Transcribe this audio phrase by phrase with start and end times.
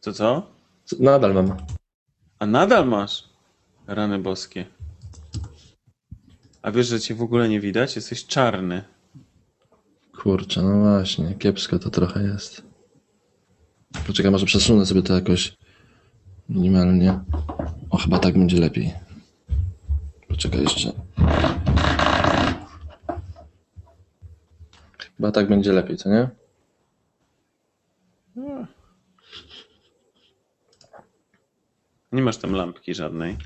[0.00, 0.46] Co, co?
[1.00, 1.56] Nadal mam.
[2.38, 3.28] A nadal masz?
[3.86, 4.66] Rany boskie.
[6.62, 7.96] A wiesz, że cię w ogóle nie widać?
[7.96, 8.84] Jesteś czarny.
[10.22, 12.62] Kurczę, no właśnie, kiepsko to trochę jest.
[14.06, 15.56] Poczekaj, może przesunę sobie to jakoś
[16.48, 17.20] minimalnie.
[17.90, 18.94] O, chyba tak będzie lepiej.
[20.28, 20.92] Poczekaj jeszcze.
[25.16, 26.28] Chyba tak będzie lepiej, co nie?
[32.12, 33.36] Nie masz tam lampki żadnej.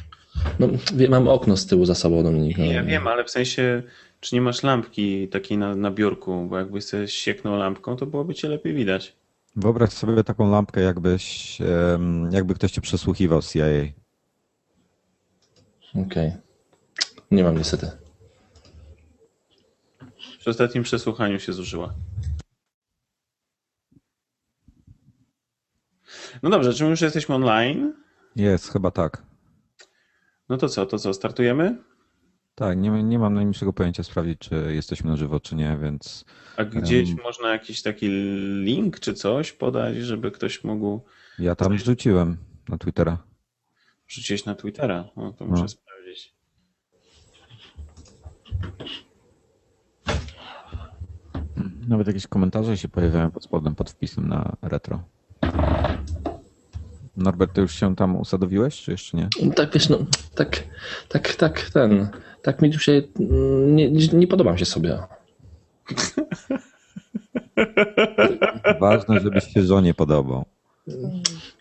[0.58, 2.58] No, wie, mam okno z tyłu za sobą, Dominik.
[2.58, 2.64] no.
[2.64, 3.82] Ja wiem, ale w sensie,
[4.20, 6.46] czy nie masz lampki takiej na, na biurku?
[6.50, 9.16] Bo jakbyś sobie sieknął lampką, to byłoby cię lepiej widać.
[9.56, 11.58] Wyobraź sobie taką lampkę, jakbyś,
[12.30, 13.64] jakby ktoś cię przesłuchiwał z CIA.
[16.06, 16.32] Okej.
[17.30, 17.90] Nie mam niestety.
[20.38, 21.94] Przy ostatnim przesłuchaniu się zużyła.
[26.42, 27.92] No dobrze, czy my już jesteśmy online?
[28.36, 29.22] Jest, chyba tak.
[30.48, 31.76] No to co, to co, startujemy?
[32.54, 36.24] Tak, nie, nie mam najmniejszego pojęcia sprawdzić, czy jesteśmy na żywo, czy nie, więc
[36.56, 37.16] A gdzieś Em.
[37.22, 38.08] można jakiś taki
[38.64, 41.00] link czy coś podać, żeby ktoś mógł
[41.38, 42.36] ja tam wrzuciłem
[42.68, 43.18] na Twittera.
[44.08, 45.04] wrzucić na Twittera?
[45.16, 45.68] No to muszę No.
[45.68, 46.34] sprawdzić.
[51.88, 55.02] Nawet jakieś komentarze się pojawiają pod spodem, pod wpisem na retro.
[57.16, 59.28] Norbert, ty już się tam usadowiłeś, czy jeszcze nie?
[59.54, 59.98] Tak, wiesz, no,
[60.34, 60.62] tak,
[61.08, 62.08] tak, tak, ten,
[62.42, 64.98] tak mi dzisiaj, mm, nie, nie podobam się sobie.
[68.80, 70.44] Ważne, żebyś się żonie podobał.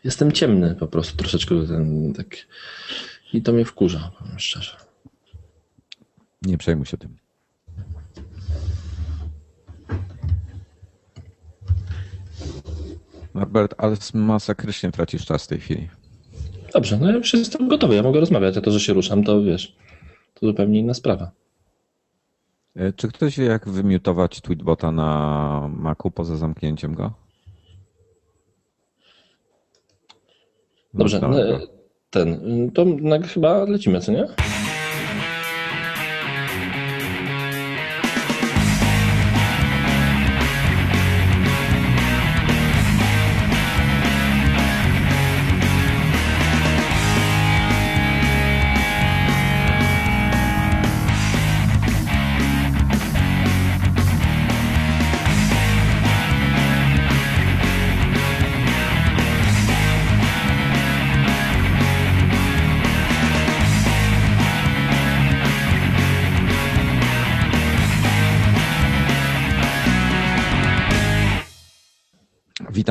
[0.03, 2.27] Jestem ciemny po prostu troszeczkę, ten, tak,
[3.33, 4.77] i to mnie wkurza, powiem szczerze.
[6.41, 7.20] Nie przejmuj się tym.
[13.33, 15.89] Norbert, ale masakrycznie tracisz czas w tej chwili.
[16.73, 19.43] Dobrze, no ja już jestem gotowy, ja mogę rozmawiać, a to, że się ruszam, to
[19.43, 19.75] wiesz,
[20.33, 21.31] to zupełnie inna sprawa.
[22.75, 27.11] E, Czy ktoś wie, jak wymiutować tweetbota na Macu poza zamknięciem go?
[30.93, 31.29] Dobrze, no,
[32.09, 32.85] ten, to
[33.33, 34.27] chyba lecimy, co nie?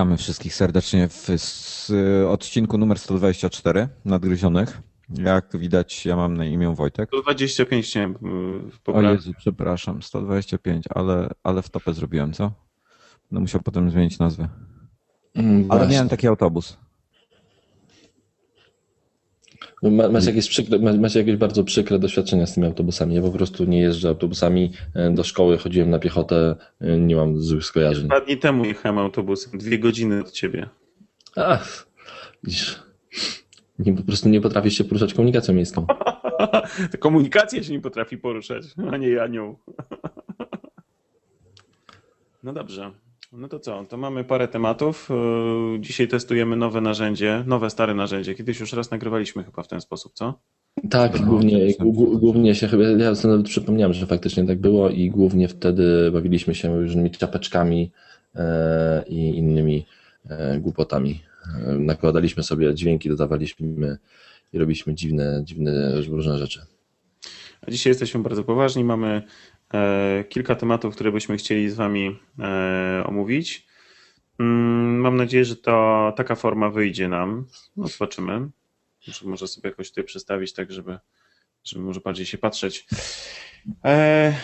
[0.00, 1.28] Witamy wszystkich serdecznie w
[2.28, 4.82] odcinku numer 124 Nadgryzionych.
[5.08, 7.08] Jak widać, ja mam na imię Wojtek.
[7.08, 8.10] 125 chciałem
[8.88, 9.02] y, O.
[9.02, 12.52] Jezu, przepraszam, 125, ale, ale w topę zrobiłem, co?
[13.30, 14.48] Będę musiał potem zmienić nazwę.
[15.34, 15.94] Mm, Ale właśnie.
[15.94, 16.78] miałem taki autobus.
[19.82, 23.14] Ma, macie, jakieś przykre, ma- macie jakieś bardzo przykre doświadczenia z tymi autobusami.
[23.14, 27.38] Ja po prostu nie jeżdżę autobusami e, do szkoły, chodziłem na piechotę, e, nie mam
[27.42, 28.06] złych skojarzeń.
[28.06, 30.68] Dwa dni temu jechałem autobusem, dwie godziny od ciebie.
[31.36, 31.86] Ach,
[32.44, 32.82] widzisz,
[33.78, 35.86] nie, po prostu nie potrafisz się poruszać komunikacją miejską.
[36.98, 39.56] Komunikacja się nie potrafi poruszać, a nie ja nią.
[42.42, 42.90] No dobrze.
[43.32, 43.84] No to co?
[43.84, 45.08] To mamy parę tematów.
[45.72, 48.34] Yy, Dzisiaj testujemy nowe narzędzie, nowe stare narzędzie.
[48.34, 50.40] Kiedyś już raz nagrywaliśmy chyba w ten sposób, co?
[50.90, 51.74] Tak, No, głównie,
[52.20, 56.54] głównie się chyba, ja sobie nawet przypomniałem, że faktycznie tak było i głównie wtedy bawiliśmy
[56.54, 57.92] się różnymi czapeczkami
[58.34, 59.86] e, i innymi
[60.28, 61.22] e, głupotami.
[61.66, 63.98] E, nakładaliśmy sobie dźwięki, dodawaliśmy
[64.52, 66.60] i robiliśmy dziwne, dziwne różne rzeczy.
[67.66, 68.84] A dzisiaj jesteśmy bardzo poważni.
[68.84, 69.22] Mamy e,
[70.28, 73.66] kilka tematów, które byśmy chcieli z Wami e, omówić.
[74.40, 77.46] Mm, mam nadzieję, że to taka forma wyjdzie nam.
[77.76, 78.48] No, zobaczymy.
[79.06, 80.98] Muszę może sobie jakoś tutaj przestawić, tak żeby,
[81.64, 82.86] żeby może bardziej się patrzeć.
[83.84, 84.34] E,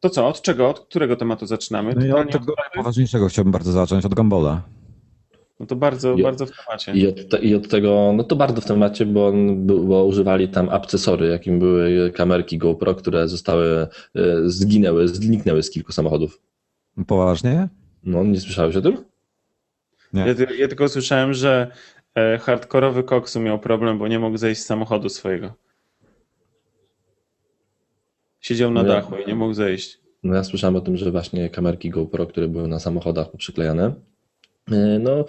[0.00, 0.28] to co?
[0.28, 0.68] Od czego?
[0.68, 1.94] Od którego tematu zaczynamy?
[1.94, 4.62] No Totalnie od tego od- poważniejszego chciałbym bardzo zacząć, od Gambola.
[5.60, 6.92] No to bardzo, I- bardzo w temacie.
[6.92, 10.68] I od, te, I od tego, no to bardzo w temacie, bo, bo używali tam
[10.68, 13.88] akcesory, jakim były kamerki GoPro, które zostały, e,
[14.44, 16.40] zginęły, zniknęły z kilku samochodów.
[17.06, 17.68] Poważnie?
[18.04, 18.96] No, nie słyszałeś o tym?
[20.12, 20.20] Nie.
[20.20, 21.70] Ja, ja tylko słyszałem, że
[22.14, 25.52] e, hardkorowy koksu miał problem, bo nie mógł zejść z samochodu swojego.
[28.40, 29.98] Siedział na No ja- dachu i nie mógł zejść.
[30.22, 33.94] No ja słyszałem o tym, że właśnie kamerki GoPro, które były na samochodach poprzyklejane,
[35.00, 35.24] no,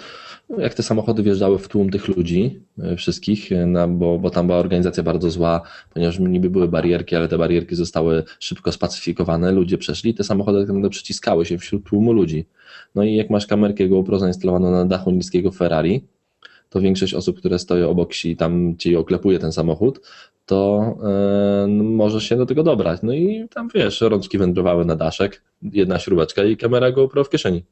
[0.57, 4.47] jak te samochody wjeżdżały w tłum tych ludzi, e, wszystkich, e, na, bo, bo tam
[4.47, 5.62] była organizacja bardzo zła,
[5.94, 10.89] ponieważ niby były barierki, ale te barierki zostały szybko spacyfikowane, ludzie przeszli, te samochody tak
[10.89, 12.45] przyciskały się wśród tłumu ludzi.
[12.95, 16.01] No i jak masz kamerkę GoPro zainstalowaną na dachu niskiego Ferrari,
[16.69, 20.01] to większość osób, które stoją obok i tam ci oklepuje ten samochód,
[20.45, 20.95] to
[21.68, 23.00] yy, może się do tego dobrać.
[23.03, 27.63] No i tam wiesz, rączki wędrowały na daszek, jedna śrubeczka i kamera GoPro w kieszeni.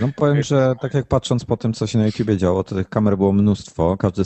[0.00, 2.88] No powiem, że tak jak patrząc po tym, co się na YouTubie działo, to tych
[2.88, 3.96] kamer było mnóstwo.
[3.96, 4.22] Każdy,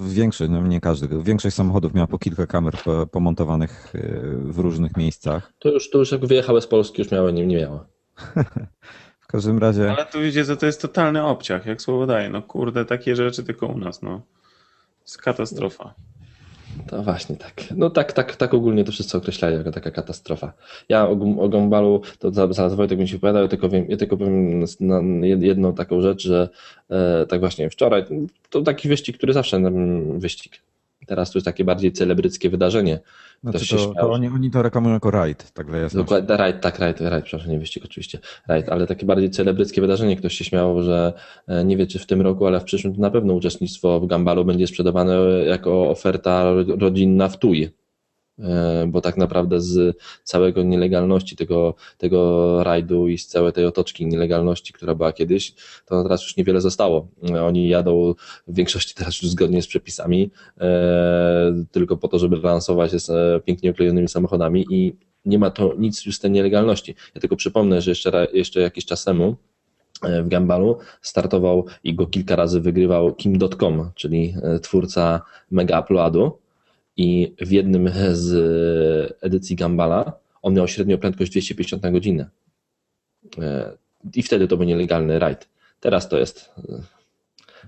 [0.00, 2.74] większość, no nie każdy, większość samochodów miała po kilka kamer
[3.10, 5.52] pomontowanych y, w różnych miejscach.
[5.58, 7.80] To już, to już jak wyjechały z Polski, już miały, nie, nie miały.
[9.24, 9.92] w każdym razie...
[9.92, 12.30] Ale tu widzicie, że to jest totalny obciach, jak słowo daje.
[12.30, 14.18] No kurde, takie rzeczy tylko u nas, no.
[14.18, 15.94] To jest katastrofa.
[16.86, 17.64] To właśnie tak.
[17.76, 20.52] No tak, tak, tak ogólnie to wszyscy określają jako taka katastrofa.
[20.88, 24.16] Ja o, o Gombalu, to zaraz Wojtek mi się opowiadał, ja tylko, wiem, ja tylko
[24.16, 24.64] powiem
[25.40, 26.48] jedną taką rzecz, że
[26.90, 28.04] e, tak właśnie wczoraj,
[28.50, 29.60] to taki wyścig, który zawsze
[30.18, 30.62] wyścig.
[31.06, 33.00] Teraz to jest takie bardziej celebryckie wydarzenie.
[33.42, 36.04] Znaczy to, to oni, oni to reklamują jako rajd, tak dla jasności.
[36.04, 38.18] Dokładnie, rajd, tak, rajd, rajd, przepraszam, nie wyścig oczywiście,
[38.48, 40.16] rajd, ale takie bardziej celebryckie wydarzenie.
[40.16, 41.12] Ktoś się śmiał, że
[41.46, 44.06] e, nie wie czy w tym roku, ale w przyszłym to na pewno uczestnictwo w
[44.06, 45.16] Gambalu będzie sprzedawane
[45.46, 47.83] jako oferta rodzinna w TUI
[48.86, 54.72] bo tak naprawdę z całego nielegalności tego, tego rajdu i z całej tej otoczki nielegalności,
[54.72, 55.54] która była kiedyś,
[55.86, 57.08] to teraz już niewiele zostało.
[57.30, 58.14] E, oni jadą
[58.48, 63.44] w większości teraz już zgodnie z przepisami, e, tylko po to, żeby lansować się z
[63.44, 66.94] pięknie oklejonymi samochodami i nie ma to nic już z tej nielegalności.
[67.14, 69.36] Ja tylko przypomnę, że jeszcze, jeszcze jakiś czas temu
[70.22, 75.20] w Gambalu startował i go kilka razy wygrywał Kim.com, czyli twórca
[75.50, 76.38] Mega Uploadu,
[76.96, 80.12] i w jednym z edycji Gambala
[80.42, 82.30] on miał średnią prędkość 250 na godzinę.
[83.38, 83.76] E,
[84.14, 85.48] I wtedy to był nielegalny rajd.
[85.80, 86.50] Teraz to jest.
[86.68, 86.82] E,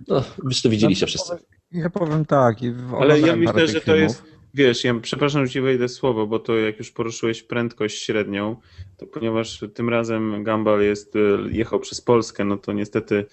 [0.08, 1.36] no, już to widzieliście wszyscy.
[1.72, 2.56] Ja powiem tak.
[3.00, 4.22] Ale ja myślę, że to jest.
[4.54, 8.56] Wiesz, ja przepraszam, że ci wejdę słowo, bo to jak już poruszyłeś prędkość średnią,
[8.96, 11.18] to ponieważ tym razem Gambal jest, e,
[11.50, 13.26] jechał przez Polskę, no to niestety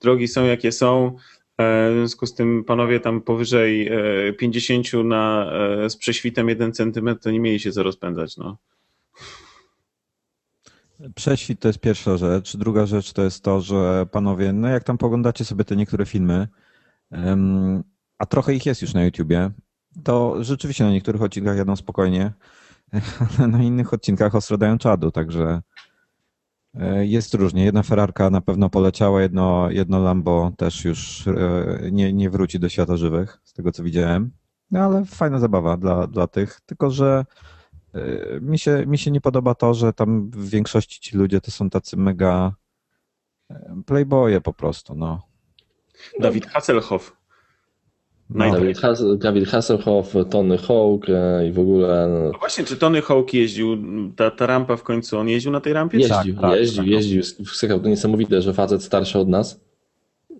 [0.00, 1.16] drogi są jakie są.
[1.60, 3.90] E, w związku z tym panowie tam powyżej
[4.38, 5.52] 50 e, na,
[5.84, 8.36] e, z prześwitem 1 cm to nie mieli się co rozpędzać.
[8.36, 8.56] No.
[11.14, 12.56] Prześwit to jest pierwsza rzecz.
[12.56, 16.48] Druga rzecz to jest to, że panowie, no jak tam poglądacie sobie te niektóre filmy,
[18.18, 19.50] a trochę ich jest już na YouTubie,
[20.04, 22.32] to rzeczywiście na niektórych odcinkach jadą spokojnie,
[23.38, 25.62] ale na innych odcinkach ostro dają czadu, także
[27.00, 27.64] jest różnie.
[27.64, 31.32] Jedna Ferrarka na pewno poleciała, jedno, jedno Lambo też już e,
[31.92, 34.30] nie, nie wróci do świata żywych, z tego co widziałem.
[34.70, 37.24] No ale fajna zabawa dla, dla tych, tylko że
[37.94, 41.50] e, mi się, mi się nie podoba to, że tam w większości ci ludzie to
[41.50, 42.54] są tacy mega
[43.86, 45.22] playboye po prostu, no.
[46.20, 47.19] Dawid Hasselhoff
[48.34, 52.08] David, Has David Hasselhoff, Tony Hawk e, i w ogóle.
[52.08, 52.32] No.
[52.32, 53.76] no właśnie, czy Tony Hawk jeździł,
[54.16, 55.98] ta, ta rampa w końcu, on jeździł na tej rampie?
[55.98, 57.22] Jeździł, tak, jeździł, tak, jeździł.
[57.60, 57.82] Tak.
[57.82, 59.60] To niesamowite, że facet starszy od nas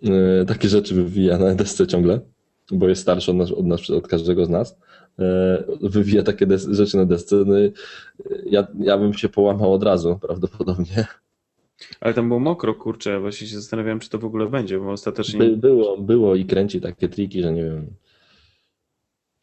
[0.02, 2.20] yy, takie rzeczy wywija na desce ciągle,
[2.72, 4.78] bo jest starszy od nas, od, nas, od każdego z nas.
[5.18, 7.36] Yy, wywija takie rzeczy na desce.
[7.46, 7.54] No,
[8.46, 11.06] ja, ja bym się połamał od razu prawdopodobnie.
[12.00, 15.38] Ale tam było mokro, kurczę, właśnie się zastanawiałem, czy to w ogóle będzie, bo ostatecznie...
[15.38, 17.86] By, było, było i kręci takie triki, że nie wiem.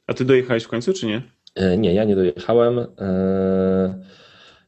[0.08, 1.22] A ty dojechałeś w końcu, czy nie?
[1.56, 2.80] E, nie, ja nie dojechałem.
[3.00, 4.06] E,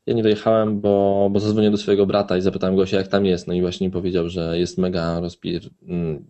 [0.05, 3.25] ja nie dojechałem, bo, bo zadzwoniłem do swojego brata i zapytałem go się, jak tam
[3.25, 3.47] jest.
[3.47, 5.61] No i właśnie powiedział, że jest mega rozpir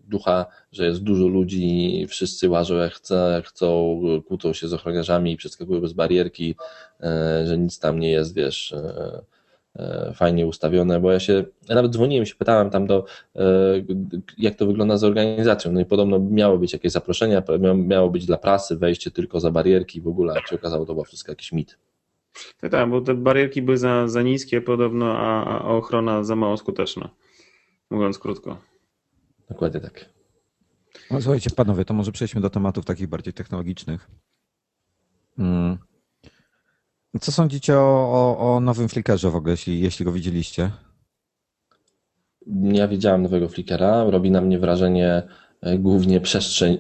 [0.08, 5.38] ducha, że jest dużo ludzi, wszyscy łażą jak, chce, jak chcą, kłócą się z ochroniarzami,
[5.38, 6.56] przeskakują bez barierki,
[7.02, 9.22] e, że nic tam nie jest, wiesz E,
[10.16, 13.42] fajnie ustawione, bo ja się, ja nawet dzwoniłem się, pytałem tam do, e,
[14.38, 17.44] jak to wygląda z organizacją, no i podobno miało być jakieś zaproszenia,
[17.76, 21.06] miało być dla prasy wejście tylko za barierki w ogóle, jak się okazało, to było
[21.06, 21.78] wszystko jakiś mit.
[22.60, 26.58] Tak, tak, bo te barierki były za, za niskie podobno, a, a ochrona za mało
[26.58, 27.10] skuteczna,
[27.90, 28.58] mówiąc krótko.
[29.50, 30.10] Dokładnie tak.
[31.12, 34.08] No, słuchajcie, panowie, to może przejdźmy do tematów takich bardziej technologicznych.
[35.38, 35.78] Hmm.
[37.22, 40.72] Co sądzicie o, o, o nowym Flickerze w ogóle, jeśli, jeśli go widzieliście?
[42.62, 44.04] Ja widziałem nowego Flickera.
[44.04, 45.24] Robi na mnie wrażenie
[45.62, 46.78] e, głównie przestrzeń,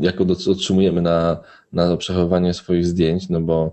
[0.00, 1.40] jaką otrzymujemy na,
[1.72, 3.72] na przechowywanie swoich zdjęć, no bo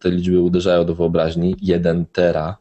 [0.00, 1.56] te liczby uderzają do wyobraźni.
[1.60, 2.56] 1 tera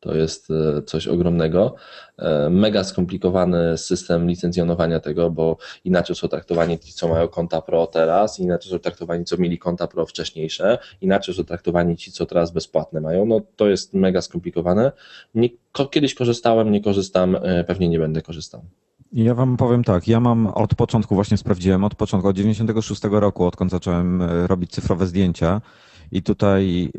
[0.00, 1.74] To jest e, coś ogromnego.
[2.18, 7.86] E, mega skomplikowany system licencjonowania tego, bo inaczej są traktowani ci, co mają konta pro
[7.86, 12.50] teraz, inaczej są traktowani, co mieli konta pro wcześniejsze, inaczej są traktowani ci, co teraz
[12.50, 13.26] bezpłatne mają.
[13.26, 14.92] No to jest mega skomplikowane.
[15.34, 15.48] Nie,
[15.90, 18.64] kiedyś korzystałem, nie korzystam, e, pewnie nie będę korzystał.
[19.12, 23.44] Ja wam powiem tak, ja mam od początku, właśnie sprawdziłem, od początku, od 96 roku,
[23.44, 25.60] odkąd zacząłem robić cyfrowe zdjęcia,
[26.12, 26.92] i tutaj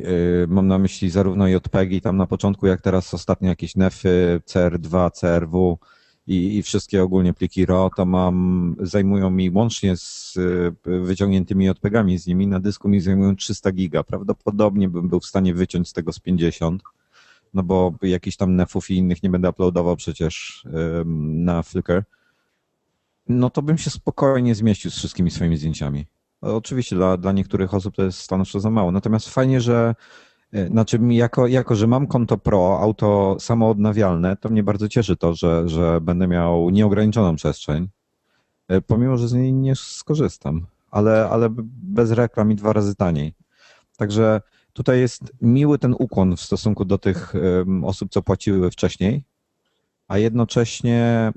[0.44, 5.12] y, mam na myśli zarówno JPEGi tam na początku, jak teraz ostatnio jakieś NEFy, CR2,
[5.12, 5.80] CRW
[6.28, 12.18] i, i wszystkie ogólnie pliki RAW, to mam, zajmują mi łącznie z y, wyciągniętymi JPEGami
[12.18, 14.04] z nimi, na dysku mi zajmują 300 giga.
[14.04, 16.84] Prawdopodobnie bym był w stanie wyciąć z tego z 50,
[17.54, 20.64] no bo jakichś tam nefów i innych nie będę uploadował przecież
[21.16, 22.04] na Flickr.
[23.30, 26.06] No to bym się spokojnie zmieścił z wszystkimi swoimi zdjęciami.
[26.42, 28.92] Oczywiście dla, dla niektórych osób to jest stanowczo za mało.
[28.92, 29.96] Natomiast fajnie, że
[30.54, 35.34] e, znaczy jako, jako, że mam konto Pro, auto samoodnawialne, to mnie bardzo cieszy to,
[35.34, 37.90] że, że będę miał nieograniczoną przestrzeń,
[38.68, 41.50] e, pomimo, że z niej nie skorzystam, ale, ale
[41.84, 43.34] bez reklam i dwa razy taniej.
[43.98, 44.42] Także
[44.74, 47.34] tutaj jest miły ten ukłon w stosunku do tych
[47.84, 49.24] osób, co płaciły wcześniej,
[50.08, 51.32] a jednocześnie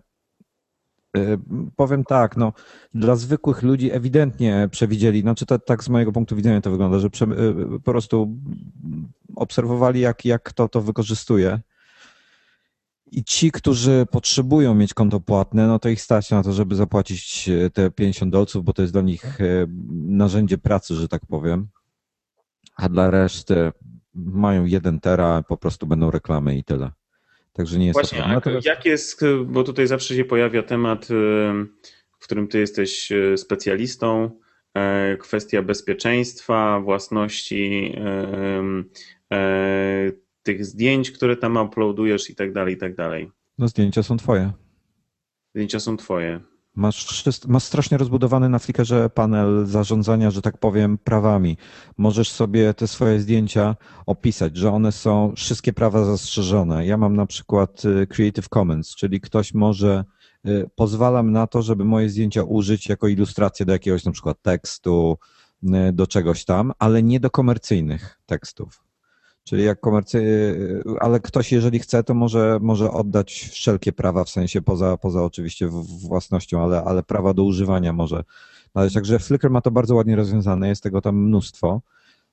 [1.76, 2.52] powiem tak, no,
[2.94, 7.10] dla zwykłych ludzi ewidentnie przewidzieli, znaczy to, tak z mojego punktu widzenia to wygląda, że
[7.10, 8.38] prze, y, po prostu
[9.36, 11.60] obserwowali, jak, jak kto to wykorzystuje.
[13.10, 17.48] I ci, którzy potrzebują mieć konto płatne, no to ich stać na to, żeby zapłacić
[17.48, 19.38] y, te 50 dolców, bo to jest dla nich
[19.92, 21.68] narzędzie pracy, że tak powiem.
[22.76, 23.72] A dla reszty
[24.14, 26.90] mają jeden tera, po prostu będą reklamy i tyle.
[27.52, 28.66] Także nie jest Właśnie, to Natomiast...
[28.66, 31.14] jak jest, bo tutaj zawsze się pojawia temat, y,
[32.18, 34.30] w którym ty jesteś y, specjalistą,
[35.14, 37.94] y, kwestia bezpieczeństwa, własności
[40.42, 43.30] tych zdjęć, które tam uploadujesz i tak dalej, i tak dalej.
[43.58, 44.52] No zdjęcia są twoje.
[45.54, 46.40] Zdjęcia są twoje.
[46.74, 51.56] Masz, masz strasznie rozbudowany na Flickrze panel zarządzania, że tak powiem, prawami.
[51.98, 53.76] Możesz sobie te swoje zdjęcia
[54.06, 56.86] opisać, że one są wszystkie prawa zastrzeżone.
[56.86, 60.04] Ja mam na przykład y, Creative Commons, czyli ktoś może,
[60.46, 65.18] y, pozwalam na to, żeby moje zdjęcia użyć jako ilustrację do jakiegoś na przykład tekstu,
[65.64, 68.91] y, do czegoś tam, ale nie do komercyjnych tekstów.
[69.44, 70.22] Czyli jak komercy,
[71.00, 75.68] ale ktoś jeżeli chce, to może, może oddać wszelkie prawa, w sensie poza, poza oczywiście
[76.08, 78.24] własnością, ale, ale prawa do używania może
[78.74, 78.94] naleźć.
[78.94, 81.80] Także Flickr ma to bardzo ładnie rozwiązane, jest tego tam mnóstwo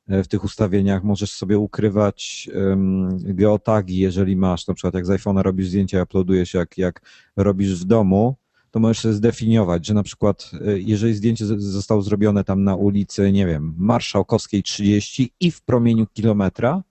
[0.07, 1.03] e, w tych ustawieniach.
[1.03, 6.53] Możesz sobie ukrywać um, geotagi, jeżeli masz, na przykład jak z iPhone'a robisz zdjęcia, uploadujesz
[6.53, 7.01] jak, jak
[7.35, 8.35] robisz w domu,
[8.71, 13.31] to możesz sobie zdefiniować, że na przykład e, jeżeli zdjęcie zostało zrobione tam na ulicy,
[13.31, 16.83] nie wiem, Marszałkowskiej 30 i w promieniu kilometra,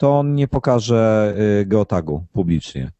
[0.00, 2.90] to on nie pokaże y, geotagu publicznie.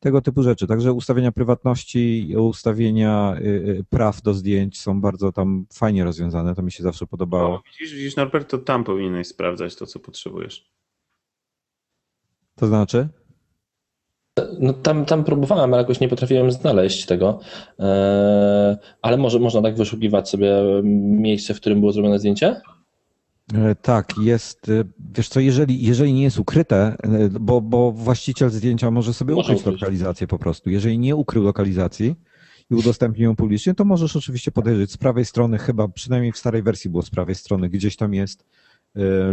[0.00, 0.66] Tego typu rzeczy.
[0.66, 6.54] Także ustawienia prywatności, ustawienia y, y, praw do zdjęć są bardzo tam fajnie rozwiązane.
[6.54, 7.48] To mi się zawsze podobało.
[7.48, 10.70] No, widzisz, widzisz, Norbert, to tam powinieneś sprawdzać to, co potrzebujesz.
[12.54, 13.08] To znaczy?
[14.60, 17.40] No tam, tam próbowałem, ale jakoś nie potrafiłem znaleźć tego.
[17.78, 20.52] Eee, ale może można tak wyszukiwać sobie
[20.82, 22.60] miejsce, w którym było zrobione zdjęcie?
[23.54, 24.68] E, tak, jest.
[24.68, 24.84] E,
[25.16, 29.52] wiesz co, jeżeli, jeżeli nie jest ukryte, e, bo, bo właściciel zdjęcia może sobie może
[29.52, 30.70] ukryć lokalizację po prostu.
[30.70, 32.14] Jeżeli nie ukrył lokalizacji
[32.70, 36.62] i udostępnił ją publicznie, to możesz oczywiście podejrzeć z prawej strony, chyba przynajmniej w starej
[36.62, 38.44] wersji było z prawej strony, gdzieś tam jest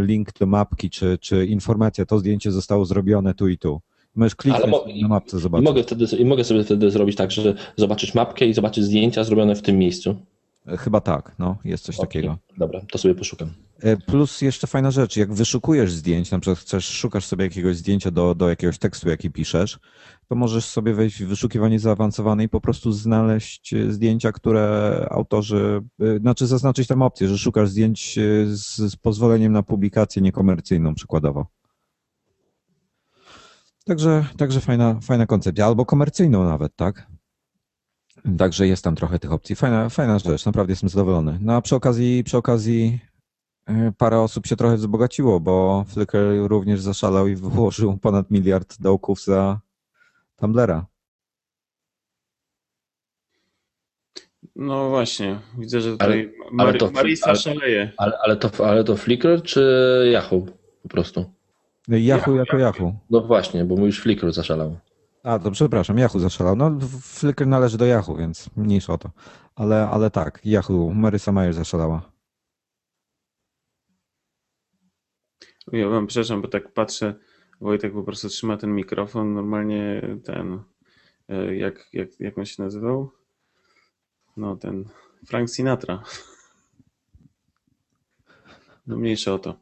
[0.00, 3.80] link do mapki, czy, czy informacja, to zdjęcie zostało zrobione tu i tu.
[4.16, 5.64] Możesz kliknąć mo- na mapce, zobaczyć.
[5.64, 9.24] I mogę, wtedy, I mogę sobie wtedy zrobić tak, że zobaczyć mapkę i zobaczyć zdjęcia
[9.24, 10.16] zrobione w tym miejscu.
[10.78, 12.06] Chyba tak, no, jest coś okay.
[12.06, 12.38] takiego.
[12.58, 13.50] Dobra, to sobie poszukam.
[13.80, 18.10] E, plus jeszcze fajna rzecz, jak wyszukujesz zdjęć, na przykład chcesz, szukasz sobie jakiegoś zdjęcia
[18.10, 19.78] do, do jakiegoś tekstu, jaki piszesz,
[20.28, 25.82] to możesz sobie wejść w wyszukiwanie zaawansowane i po prostu znaleźć e, zdjęcia, które autorzy,
[26.00, 31.46] e, znaczy zaznaczyć tam opcję, że szukasz zdjęć z, z pozwoleniem na publikację niekomercyjną przykładowo.
[33.84, 37.06] Także, także fajna, fajna koncepcja, albo komercyjną nawet, tak?
[38.38, 39.56] Także jest tam trochę tych opcji.
[39.56, 41.38] Fajna, fajna rzecz, naprawdę jestem zadowolony.
[41.40, 42.98] No a przy okazji, przy okazji
[43.66, 49.24] e, parę osób się trochę wzbogaciło, bo Flickr również zaszalał i wyłożył ponad miliard dołków
[49.24, 49.60] za
[50.36, 50.86] Tumblera.
[54.56, 57.92] No właśnie, widzę, że tutaj ale, ale to, Marisa ale, szaleje.
[57.96, 59.62] Ale, ale, to, ale to Flickr czy
[60.12, 60.46] Yahoo
[60.82, 61.24] po prostu?
[61.88, 62.92] Yahoo, Yahoo jako Yahoo.
[63.10, 64.76] No właśnie, bo mówisz Flickr zaszalał.
[65.26, 66.56] A, to przepraszam, Yahoo zaszalał.
[66.56, 69.10] No, Flickr należy do Yahoo, więc mniejsza o to.
[69.54, 72.12] Ale, ale tak, Yahoo, Marisa Mayer zaszalała.
[75.72, 77.14] Ja wam przepraszam, bo tak patrzę,
[77.60, 80.62] Wojtek po prostu trzyma ten mikrofon, normalnie ten,
[81.28, 83.10] e, jak, jak, jak on się nazywał?
[84.36, 84.84] No ten
[85.26, 86.02] Frank Sinatra.
[88.86, 89.60] No mniejsze o to.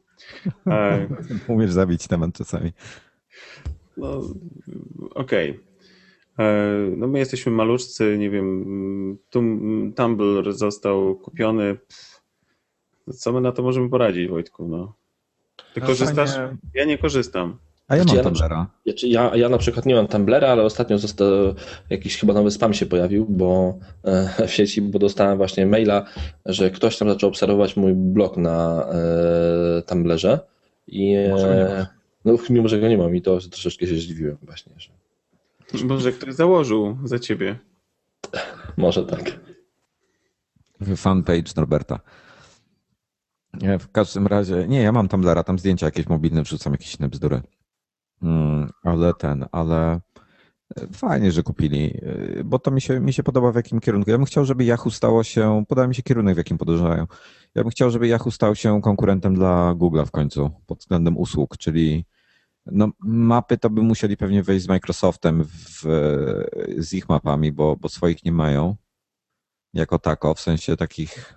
[0.67, 1.07] E,
[1.47, 2.73] Umiesz zabić temat czasami.
[3.97, 4.21] No,
[5.15, 5.59] okej.
[6.39, 6.43] E,
[6.97, 11.77] No my jesteśmy maluczcy, nie wiem, Tum- Tumblr został kupiony.
[13.13, 14.67] Co my na to możemy poradzić, Wojtku?
[14.67, 14.93] No.
[15.73, 16.33] Ty No korzystasz?
[16.35, 16.57] fajnie.
[16.73, 17.57] Ja nie korzystam.
[17.87, 18.67] A ja Znaczy, mam ja Tumblera.
[18.85, 21.27] Znaczy, Ja, ja na przykład nie mam Tumblera, ale ostatnio został
[21.89, 26.05] jakiś chyba nowy spam się pojawił, bo e, w sieci, bo dostałem właśnie maila,
[26.45, 30.39] że ktoś tam zaczął obserwować mój blog na e, Tumblerze
[30.87, 31.87] i e,
[32.25, 34.89] no, mimo, że go nie mam i to troszeczkę się zdziwiłem właśnie, że
[35.85, 37.59] Może ktoś założył za ciebie.
[38.77, 39.39] może tak.
[40.95, 41.99] Fanpage Norberta.
[43.61, 47.09] Nie, W każdym razie, nie, ja mam Tumblera, tam zdjęcia jakieś mobilne, wrzucam jakieś inne
[47.09, 47.41] bzdury.
[48.21, 49.93] Mm, ale ten, ale
[50.77, 51.99] e, fajnie, że kupili,
[52.39, 54.09] e, bo to mi się, mi się podoba w jakim kierunku.
[54.11, 57.07] Ja bym chciał, żeby Yahoo stało się, podoba mi się kierunek, w jakim podążają.
[57.55, 61.57] Ja bym chciał, żeby Yahoo stał się konkurentem dla Google'a w końcu, pod względem usług,
[61.57, 62.05] czyli
[62.65, 65.83] no, mapy to by musieli pewnie wejść z Microsoftem, w,
[66.77, 68.75] z ich mapami, bo, bo swoich nie mają
[69.73, 71.35] jako tako, w sensie takich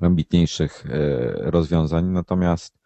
[0.00, 2.04] ambitniejszych e, rozwiązań.
[2.06, 2.78] Natomiast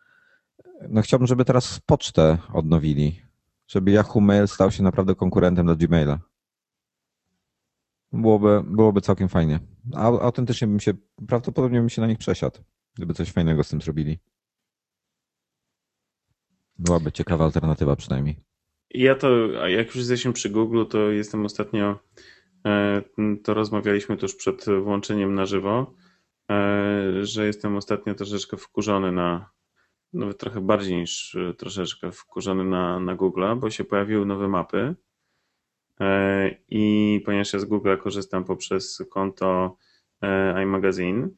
[0.89, 3.23] no chciałbym, żeby teraz pocztę odnowili,
[3.69, 6.19] żeby Yahoo Mail stał się naprawdę konkurentem dla Gmaila.
[8.13, 9.61] Byłoby, byłoby całkiem fajnie.
[9.95, 10.93] A autentycznie bym się,
[11.29, 12.61] prawdopodobnie bym się na nich przesiadł,
[12.95, 14.19] gdyby coś fajnego z tym zrobili.
[16.79, 18.37] Byłaby ciekawa alternatywa przynajmniej.
[18.95, 21.99] Ja to, jak już jesteśmy przy Google, to jestem ostatnio,
[22.67, 23.03] e,
[23.45, 25.95] to rozmawialiśmy tuż przed włączeniem na żywo,
[26.51, 29.51] e, że jestem ostatnio troszeczkę wkurzony na,
[30.13, 34.95] nawet trochę bardziej niż e, troszeczkę wkurzony na, na Google'a, bo się pojawiły nowe mapy
[36.69, 39.77] i ponieważ ja z Google'a korzystam poprzez konto
[40.63, 41.29] iMagazine,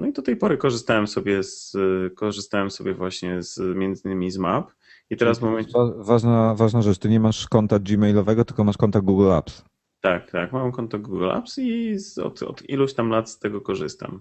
[0.00, 1.76] no i do tej pory korzystałem sobie z,
[2.16, 4.70] korzystałem sobie właśnie z, między innymi z map
[5.10, 8.76] i teraz w momencie, Wa- Ważna, ważna rzecz, ty nie masz konta gmailowego, tylko masz
[8.76, 9.64] konta Google Apps.
[10.00, 10.52] Tak, tak.
[10.52, 14.20] Mam konto Google Apps i z, od, od iluś tam lat z tego korzystam.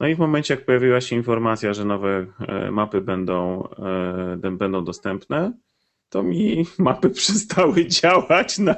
[0.00, 3.68] No i w momencie, jak pojawiła się informacja, że nowe e, mapy będą,
[4.42, 5.52] e, będą dostępne,
[6.08, 8.76] to mi mapy przestały działać na,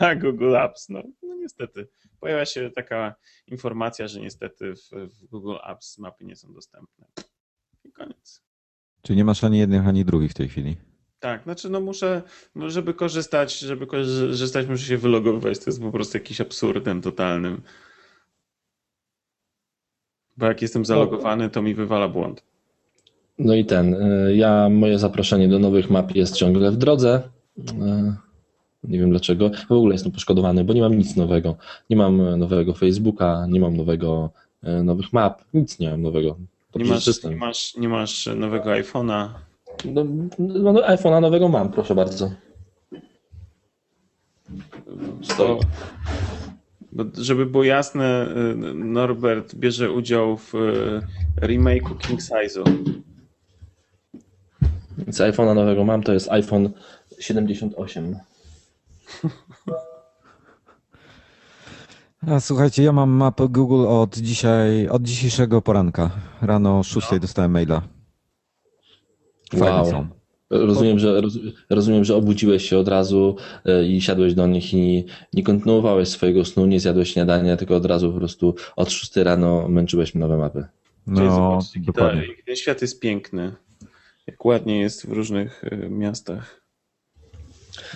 [0.00, 0.88] na Google Apps.
[0.88, 1.02] No
[1.44, 1.88] niestety.
[2.20, 3.14] Pojawia się taka
[3.46, 7.06] informacja, że niestety w, w Google Apps mapy nie są dostępne.
[7.84, 8.42] I koniec.
[9.02, 10.76] Czyli nie masz ani jednych, ani drugich w tej chwili.
[11.20, 12.22] Tak, znaczy no muszę,
[12.54, 15.58] no żeby korzystać, żeby korzystać, muszę się wylogowywać.
[15.58, 17.62] To jest po prostu jakiś absurdem totalnym.
[20.36, 22.42] Bo jak jestem zalogowany, to mi wywala błąd.
[23.38, 27.22] No i ten, e, ja, moje zaproszenie do nowych map jest ciągle w drodze.
[28.84, 29.50] E, Nie wiem dlaczego.
[29.68, 31.56] W ogóle jestem poszkodowany, bo nie mam nic nowego.
[31.90, 34.30] Nie mam nowego Facebooka, nie mam nowego,
[34.62, 36.36] e, nowych map, nic nie mam nowego.
[36.72, 39.28] To Nie masz, nie masz, nie masz nowego iPhone'a.
[39.84, 40.04] No,
[40.38, 42.30] no, no, iPhone'a nowego mam, proszę bardzo.
[46.92, 50.52] Bo, żeby było jasne, y, Norbert bierze udział w
[51.36, 52.64] remake'u King Size'u.
[54.98, 56.70] Więc iPhone'a nowego mam, to jest iPhone
[57.20, 58.16] 78.
[62.26, 66.10] A słuchajcie, ja mam mapę Google od dzisiaj, od dzisiejszego poranka.
[66.42, 67.82] Rano o 6 dostałem maila.
[69.50, 69.90] Fajne Wow.
[69.90, 70.06] są.
[70.50, 71.38] Rozumiem, że, roz,
[71.70, 76.44] rozumiem, że obudziłeś się od razu e, i siadłeś do nich i nie kontynuowałeś swojego
[76.44, 80.66] snu, nie zjadłeś śniadania, tylko od razu po prostu od 6 rano męczyłeś nowe mapy.
[81.06, 82.56] No, ta, dokładnie.
[82.56, 83.52] świat jest piękny.
[84.26, 86.63] Jak ładnie jest w różnych y, miastach.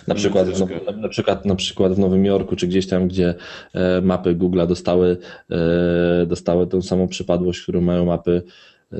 [0.07, 0.93] Na przykład, w, troszkę.
[0.93, 3.35] na, na, przykład, na przykład w Nowym Jorku, czy gdzieś tam, gdzie
[3.75, 5.17] e, mapy Google'a dostały,
[5.51, 8.43] e, dostały tą samą przypadłość, którą mają mapy,
[8.93, 8.97] e,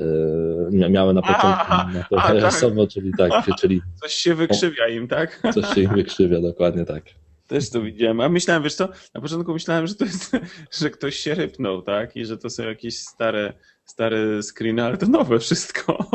[0.71, 2.89] mia- miały na początku Aha, mapy a, tak.
[2.89, 5.41] czyli tak, czyli Coś się wykrzywia im, tak?
[5.53, 7.03] coś się im wykrzywia, dokładnie tak.
[7.47, 8.21] Też to widziałem.
[8.21, 10.31] A myślałem, wiesz co, na początku myślałem, że to jest,
[10.79, 12.15] że ktoś się rypnął, tak?
[12.15, 13.53] I że to są jakieś stare,
[13.85, 16.09] stare screeny, ale to nowe wszystko.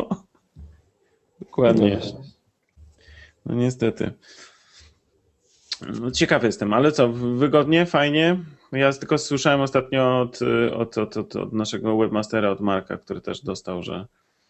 [1.41, 2.01] Dokładnie.
[3.47, 4.11] No niestety.
[6.01, 8.37] No, ciekawy jestem, ale co, wygodnie, fajnie?
[8.73, 10.39] Ja tylko słyszałem ostatnio od,
[10.77, 14.07] od, od, od, od naszego webmastera, od Marka, który też dostał, że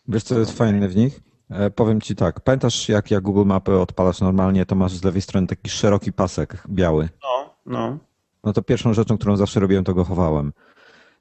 [0.08, 1.20] Wiesz, co jest fajne w nich?
[1.50, 5.22] E, Powiem ci tak, pamiętasz jak jak Google Mapy odpalasz normalnie, to masz z lewej
[5.22, 7.08] strony taki szeroki pasek biały.
[7.22, 7.98] no, no,
[8.44, 10.52] No to pierwszą rzeczą, którą zawsze robiłem, to go chowałem.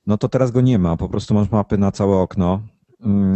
[0.07, 2.61] No to teraz go nie ma, po prostu masz mapy na całe okno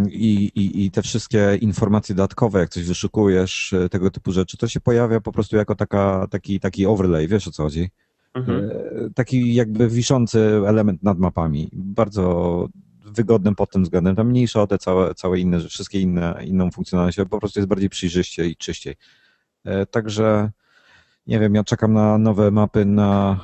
[0.09, 4.67] i, i, i te wszystkie informacje dodatkowe, jak coś wyszukujesz, e, tego typu rzeczy, to
[4.67, 7.89] się pojawia po prostu jako taka, taki, taki overlay, wiesz o co chodzi?
[8.33, 8.69] Mhm.
[8.71, 11.69] E, Taki jakby wiszący element nad mapami.
[11.73, 12.69] Bardzo
[13.05, 14.15] wygodnym pod tym względem.
[14.15, 17.69] Tam mniejsza o te całe, całe inne, wszystkie inne, inną funkcjonalność, ale po prostu jest
[17.69, 18.95] bardziej przejrzyście i czyściej.
[19.65, 20.51] E, Także
[21.27, 23.39] nie wiem, ja czekam na nowe mapy na,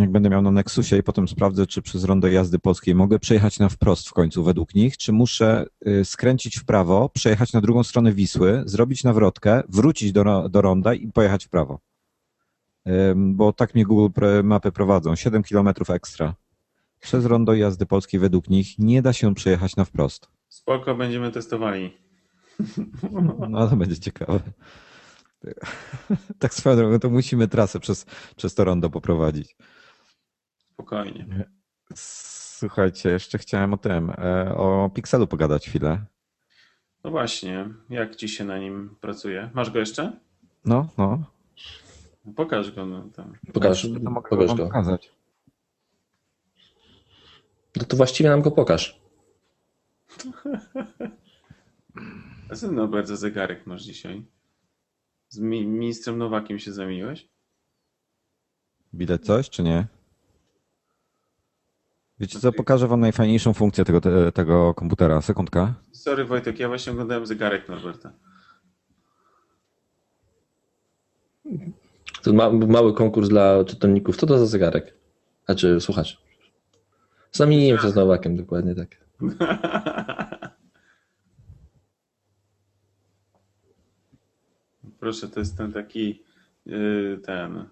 [0.00, 3.58] jak będę miał na Nexusie i potem sprawdzę, czy przez rondo jazdy polskiej mogę przejechać
[3.58, 7.82] na wprost w końcu według nich, czy muszę y, skręcić w prawo, przejechać na drugą
[7.82, 11.80] stronę Wisły, zrobić nawrotkę, wrócić do, do ronda i pojechać w prawo.
[13.16, 16.34] Bo tak mnie Google mapy prowadzą, 7 km ekstra.
[17.00, 20.28] Przez rondo jazdy polskiej według nich nie da się przejechać na wprost.
[20.48, 21.96] Spoko, będziemy testowali.
[23.48, 24.40] No to będzie ciekawe.
[26.38, 28.06] Tak swoją drogą, to musimy trasę przez,
[28.36, 29.56] przez to rondo poprowadzić.
[30.88, 31.48] Spokojnie.
[31.94, 36.04] Słuchajcie, jeszcze chciałem o tym, e, o Pixelu pogadać chwilę.
[37.04, 39.50] No właśnie, jak ci się na nim pracuje?
[39.54, 40.20] Masz go jeszcze?
[40.64, 41.24] No, no.
[42.36, 42.86] Pokaż go.
[42.86, 43.32] No, tam.
[43.52, 44.66] Pokaż, to mogę pokaż go.
[44.66, 45.12] pokazać.
[47.76, 49.00] No to właściwie nam go pokaż.
[52.72, 54.24] No bardzo zegarek masz dzisiaj?
[55.28, 57.28] Z mi ministrem Nowakiem się zamieniłeś?
[58.92, 59.86] Widać coś, czy nie?
[62.20, 65.20] Wiecie co, pokażę wam najfajniejszą funkcję tego, te, tego komputera.
[65.20, 65.74] Sekundka.
[65.92, 68.12] Sorry Wojtek, ja właśnie oglądałem zegarek Norberta.
[72.22, 74.16] To ma, mały konkurs dla czytelników.
[74.16, 74.94] Co to za zegarek?
[75.44, 76.18] Znaczy, słuchacz.
[77.32, 78.96] Zamieniłem się z Nowakiem, dokładnie tak.
[85.00, 86.22] Proszę, to jest ten taki
[86.66, 87.64] yy, ten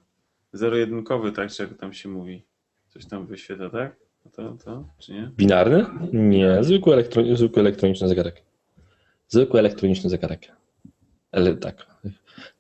[0.53, 2.43] zero-jedynkowy, tak, czy jak tam się mówi.
[2.89, 4.06] Coś tam wyświetla, tak?
[4.33, 5.31] To, to, czy nie?
[5.37, 5.87] Binarny?
[6.13, 8.43] Nie, zwykły, elektro, zwykły elektroniczny zegarek.
[9.29, 10.53] Zwykły elektroniczny zegarek.
[11.33, 11.87] Ale tak.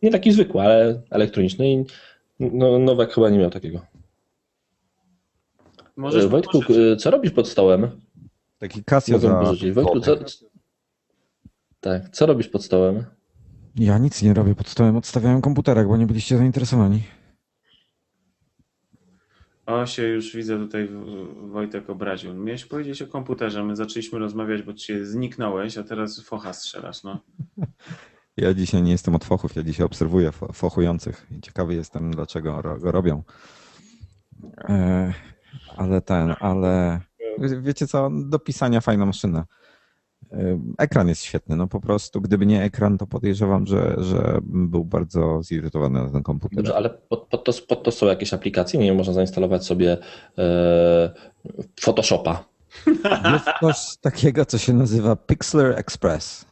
[0.02, 1.72] Nie taki zwykły, ale elektroniczny.
[1.72, 1.84] I
[2.40, 3.80] no, Nowak chyba nie miał takiego.
[5.96, 6.76] Możesz E, Wojtku, położyć.
[6.76, 7.90] e, co robisz pod stołem?
[8.58, 9.42] Taki Casio za...
[9.72, 10.16] Wojtku, co...
[11.80, 13.04] Tak, co robisz pod stołem?
[13.76, 17.02] Ja nic nie robię pod stołem, odstawiałem komputerek, bo nie byliście zainteresowani.
[19.66, 20.88] O, się już widzę tutaj
[21.42, 22.34] Wojtek obraził.
[22.34, 27.18] Miałeś powiedzieć o komputerze, my zaczęliśmy rozmawiać, bo ci zniknąłeś, a teraz focha strzelasz, no.
[28.36, 32.62] Ja dzisiaj nie jestem od fochów, ja dzisiaj obserwuję fo- fochujących i ciekawy jestem, dlaczego
[32.62, 33.22] ro- go robią.
[34.58, 35.12] E,
[35.76, 37.00] ale ten, ale
[37.38, 39.44] wie- wiecie co, do pisania fajna maszyna.
[40.78, 44.84] Ekran jest świetny, no po prostu gdyby nie ekran, to podejrzewam, że, że bym był
[44.84, 46.56] bardzo zirytowany na ten komputer.
[46.56, 48.80] Dobrze, ale pod, pod, to, pod to są jakieś aplikacje?
[48.80, 49.98] Nie wiem, można zainstalować sobie
[50.38, 51.10] e,
[51.80, 52.44] Photoshopa.
[53.32, 56.44] Jest coś takiego, co się nazywa Pixlr Express.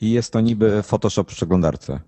[0.00, 2.00] I jest to niby Photoshop w przeglądarce.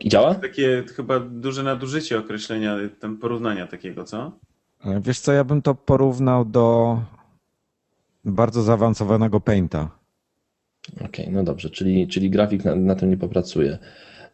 [0.00, 0.34] I działa?
[0.34, 4.32] Takie chyba duże nadużycie określenia, tam porównania takiego, co?
[4.84, 6.98] E, Wiesz co, ja bym to porównał do
[8.24, 9.90] bardzo zaawansowanego Painta.
[11.04, 13.78] Okej, no dobrze, czyli, czyli grafik na, na tym nie popracuje.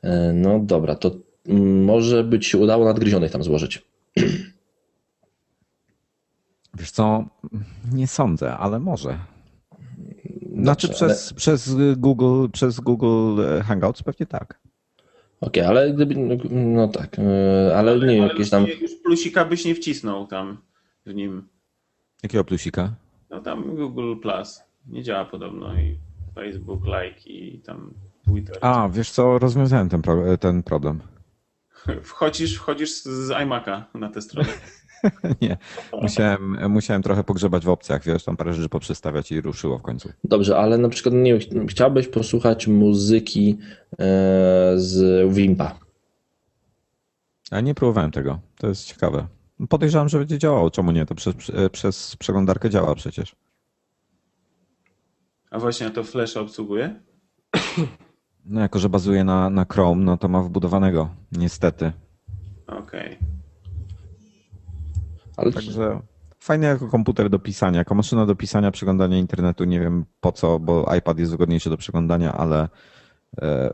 [0.02, 1.10] E, No dobra, to
[1.84, 3.82] może by ci się udało nadgryzionych tam złożyć.
[6.78, 7.24] Wiesz co,
[7.92, 9.18] nie sądzę, ale może.
[10.62, 14.60] Znaczy Dobrze, ale- przez, przez Google, przez Google Hangouts pewnie tak.
[15.40, 19.44] Okej, ale gdyby, no, no tak, e, ale nie wiem, Ale jakieś tam, już plusika
[19.44, 20.58] byś nie wcisnął tam
[21.06, 21.48] w nim.
[22.22, 22.92] Jakiego plusika?
[23.30, 25.98] No tam Google Plus nie działa podobno i
[26.34, 28.56] Facebook Like i tam Twitter.
[28.60, 31.00] A, wiesz co, rozwiązałem ten, pro, ten problem.
[32.02, 34.48] Wchodzisz, wchodzisz z- iMac'a na tę stronę.
[35.42, 35.56] Nie,
[36.02, 40.12] musiałem, musiałem trochę pogrzebać w opcjach, wiesz, tam parę rzeczy poprzestawiać i ruszyło w końcu.
[40.24, 43.58] dobrze, ale na przykład, nie wiem, ch- chciałbyś posłuchać muzyki
[43.92, 43.96] e,
[44.76, 45.78] z Wimpa.
[47.50, 49.26] A nie próbowałem tego, to jest ciekawe.
[49.68, 51.34] Podejrzewam, że będzie działało, czemu nie, to przez,
[51.72, 53.36] przez przeglądarkę działa przecież.
[55.50, 57.00] A właśnie, a to Flash obsługuje?
[58.44, 61.92] No jako, że bazuje na, na Chrome, no to ma wbudowanego, niestety.
[62.66, 63.18] Okej.
[65.36, 66.00] Ale Także
[66.38, 70.58] fajny jako komputer do pisania, jako maszyna do pisania, przeglądania internetu, nie wiem po co,
[70.58, 72.68] bo iPad jest wygodniejszy do przeglądania, ale e,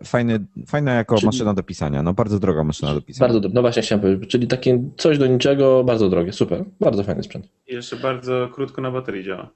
[0.04, 3.28] fajny, fajna jako Czyli- maszyna do pisania, no bardzo droga maszyna do pisania.
[3.28, 7.02] bardzo dobrze, no właśnie chciałem powiedzieć, czyli takie coś do niczego, bardzo drogie, super, bardzo
[7.04, 7.48] fajny sprzęt.
[7.68, 9.50] I jeszcze bardzo krótko na baterii działa.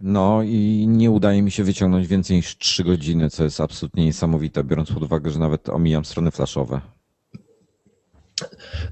[0.00, 4.64] No i nie udaje mi się wyciągnąć więcej niż 3 godziny, co jest absolutnie niesamowite,
[4.64, 6.80] biorąc pod uwagę, że nawet omijam strony flashowe.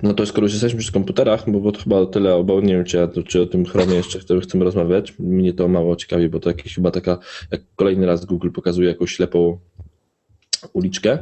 [0.03, 2.85] No to skoro już jesteśmy przy komputerach, bo, bo to chyba tyle, bo nie wiem,
[2.85, 5.15] czy, ja, czy o tym Chromie jeszcze chcemy, chcemy rozmawiać.
[5.19, 7.19] Mnie to mało ciekawi, bo to jakieś chyba taka,
[7.51, 9.59] jak kolejny raz Google pokazuje jakąś ślepą
[10.73, 11.19] uliczkę.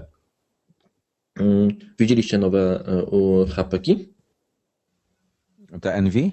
[1.40, 2.84] Mm, Widzieliście nowe
[3.48, 4.08] y, HP-ki?
[5.80, 6.30] Te Envy?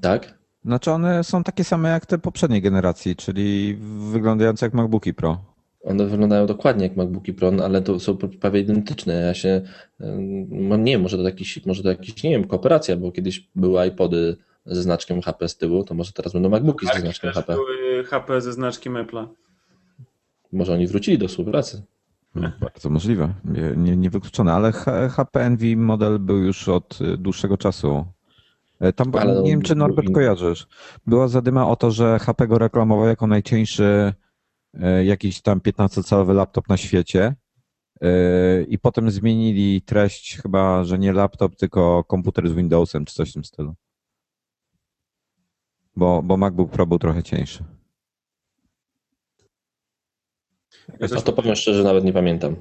[0.00, 0.38] Tak.
[0.64, 3.78] Znaczy one są takie same jak te poprzedniej generacji, czyli
[4.12, 5.38] wyglądające jak MacBooki Pro.
[5.84, 9.14] One wyglądają dokładnie jak MacBooki Pro, no, ale to są prawie identyczne.
[9.14, 9.62] Ja się,
[10.00, 13.86] ym, nie wiem, może to jakiś, może to jakiś, nie wiem, kooperacja, bo kiedyś były
[13.86, 14.36] iPody
[14.66, 17.54] ze znaczkiem HP z tyłu, to może teraz będą MacBooki ze Tak, znaczkiem HP.
[17.54, 19.26] były HP ze znaczkiem Apple'a.
[20.52, 21.82] Może oni wrócili do współpracy.
[22.40, 24.72] No, bardzo możliwe, nie, nie, niewykluczone, ale
[25.32, 28.04] Envy model był już od y, dłuższego czasu.
[28.80, 30.66] E, Tam, Ale nie wiem, czy Norbert kojarzysz.
[31.06, 34.14] Była zadyma o to, że HP go reklamował jako najcieńszy
[34.74, 37.34] e, jakiś tam 15-calowy laptop na świecie
[38.00, 43.30] e, i potem zmienili treść chyba, że nie laptop, tylko komputer z Windowsem czy coś
[43.30, 43.74] w tym stylu.
[45.96, 47.64] Bo, bo MacBook Pro był trochę cieńszy.
[50.88, 52.56] Ja No to powiem szczerze, nawet nie pamiętam.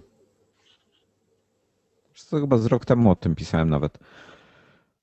[2.29, 3.99] To chyba z rok temu o tym pisałem nawet.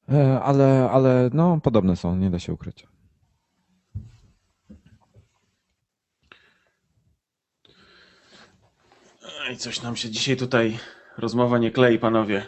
[0.09, 2.87] E, Ale, ale no, podobne są, nie da się ukryć.
[9.49, 10.79] Ej, coś nam się dzisiaj tutaj
[11.19, 12.47] rozmowa nie klei, panowie.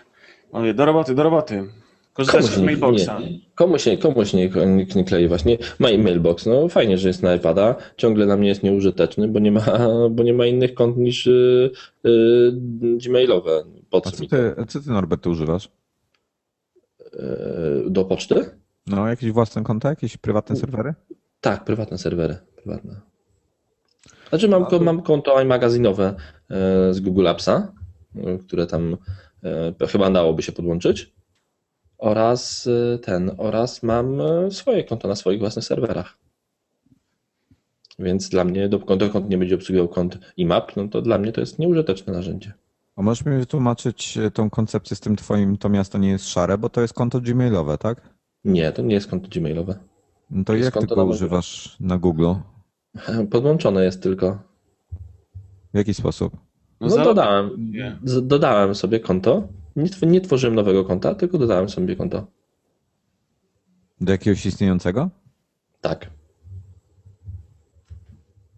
[0.52, 1.68] Panowie, do roboty, do roboty.
[2.14, 3.18] Korzystacie z nie, mailboxa.
[3.20, 5.59] nie, komu się, komu się nie, nie, nie klei właśnie?
[5.79, 9.53] Ma mailbox, no fajnie, że jest na iPada, ciągle dla mnie jest nieużyteczny, bo nie
[9.53, 9.64] ma,
[10.11, 11.70] bo nie ma innych kont niż y,
[12.07, 12.53] y,
[13.07, 13.64] gmailowe.
[13.90, 15.70] Po A co co ty, co ty Norbert, ty używasz?
[17.14, 18.44] Y, do poczty?
[18.87, 20.94] No, jakieś własne konta, jakieś prywatne serwery?
[21.40, 23.00] Tak, prywatne serwery, prywatne.
[24.29, 26.14] Znaczy mam, mam konto iMagazynowe
[26.50, 27.72] e, z Google Appsa,
[28.46, 28.96] które tam
[29.81, 31.13] e, chyba dałoby się podłączyć.
[31.98, 36.18] Oraz e, ten, oraz mam e, swoje konto na swoich własnych serwerach.
[37.98, 41.40] Więc dla mnie, do- dokąd nie będzie obsługiwał kont IMAP, no to dla mnie to
[41.40, 42.52] jest nieużyteczne narzędzie.
[42.96, 46.59] A możesz mi wytłumaczyć e, tą koncepcję z tym twoim, to miasto nie jest szare,
[46.59, 48.00] bo to jest konto gmailowe, tak?
[48.44, 49.78] Nie, to nie jest konto gmailowe.
[50.30, 52.33] No to jest jak ty go na używasz na Google?
[53.30, 54.38] Podłączone jest tylko.
[55.74, 56.37] W jaki sposób?
[56.80, 57.50] No, za- dodałem,
[58.22, 59.48] dodałem sobie konto.
[59.76, 62.26] Nie, nie tworzyłem nowego konta, tylko dodałem sobie konto.
[64.00, 65.10] Do jakiegoś istniejącego?
[65.80, 66.10] Tak.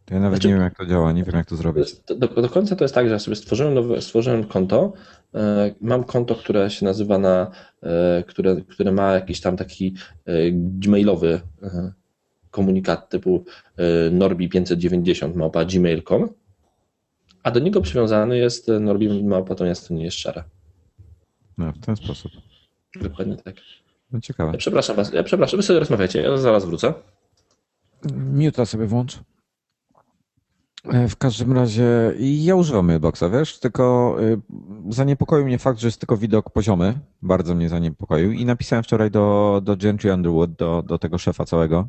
[0.05, 1.96] To ja nawet Znaczy- nie wiem, jak to działa, nie wiem, jak to zrobić.
[2.07, 4.92] Do, do końca to jest tak, że ja sobie stworzyłem, nowe, stworzyłem konto.
[5.35, 7.50] e, Mam konto, które się nazywa na,
[7.83, 11.40] e, które, które ma jakiś tam taki e, gmailowy
[12.50, 13.44] komunikat typu
[13.76, 16.29] e, norbi590 małpa gmail.com,
[17.42, 20.44] a do niego przywiązany jest norbi małpa to jest szare.
[21.59, 22.33] No, w ten sposób.
[23.03, 23.55] Dokładnie tak.
[24.12, 24.59] No ciekawe.
[24.59, 26.95] Przepraszam was, ja przepraszam, wy sobie rozmawiacie, ja zaraz wrócę.
[28.33, 29.19] Muta sobie włącz.
[30.92, 31.85] E, W każdym razie
[32.19, 34.40] ja używam mailboxa, wiesz, tylko y,
[34.88, 36.99] zaniepokoił mnie fakt, że jest tylko widok poziomy.
[37.23, 41.88] Bardzo mnie zaniepokoił i napisałem wczoraj do, do Gentry Underwood, do, do tego szefa całego.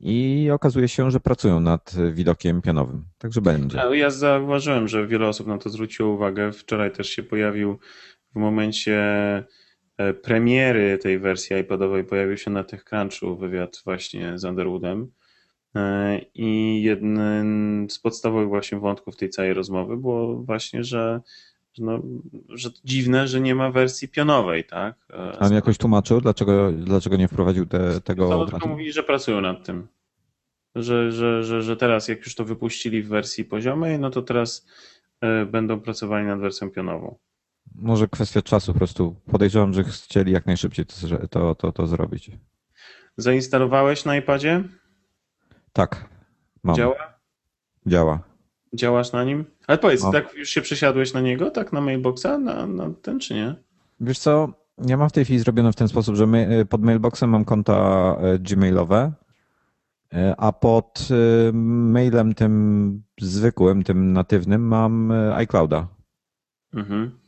[0.00, 3.04] I okazuje się, że pracują nad widokiem pionowym.
[3.18, 3.82] Także będzie.
[3.92, 6.52] Ja zauważyłem, że wiele osób na to zwróciło uwagę.
[6.52, 7.78] Wczoraj też się pojawił
[8.36, 8.98] w momencie
[9.96, 15.10] e, premiery tej wersji iPadowej, pojawił się na TechCrunchu wywiad właśnie z Underwoodem.
[15.76, 21.20] E, I jednym z podstawowych właśnie wątków tej całej rozmowy było właśnie, że,
[21.78, 22.02] no,
[22.48, 24.96] że dziwne, że nie ma wersji pionowej, tak?
[25.10, 29.02] E, A on jakoś tłumaczył, dlaczego, dlaczego nie wprowadził te, tego no, tylko mówili, że
[29.02, 29.88] pracują nad tym.
[30.74, 34.66] Że, że, że, że teraz, jak już to wypuścili w wersji poziomej, no to teraz
[35.46, 37.16] będą pracowali nad wersją pionową.
[37.78, 39.16] Może kwestia czasu po prostu.
[39.30, 42.30] Podejrzewam, że chcieli jak najszybciej to, to, to, to zrobić.
[43.16, 44.64] Zainstalowałeś na iPadzie?
[45.72, 46.08] Tak,
[46.62, 46.76] mam.
[46.76, 46.96] Działa?
[47.86, 48.20] Działa.
[48.74, 49.44] Działasz na nim?
[49.66, 50.12] Ale powiedz, No.
[50.12, 53.54] tak już się przesiadłeś na niego, tak na mailboxa, na, na ten czy nie?
[54.00, 54.52] Wiesz co,
[54.86, 58.16] ja mam w tej chwili zrobione w ten sposób, że my, pod mailboxem mam konta
[58.20, 59.12] e, gmailowe,
[60.14, 61.08] e, a pod
[61.52, 65.88] mailem tym zwykłym, tym natywnym mam iClouda.
[66.74, 67.18] Mhm.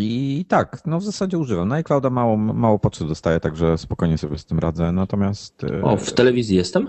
[0.00, 1.68] I tak, no w zasadzie używam.
[1.68, 4.92] Na iClouda mało, mało poczty dostaję, także spokojnie sobie z tym radzę.
[4.92, 6.88] Natomiast e, O, w telewizji jestem?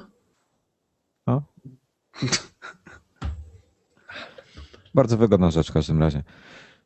[1.28, 1.43] no.
[4.95, 6.24] bardzo wygodna rzecz w każdym razie.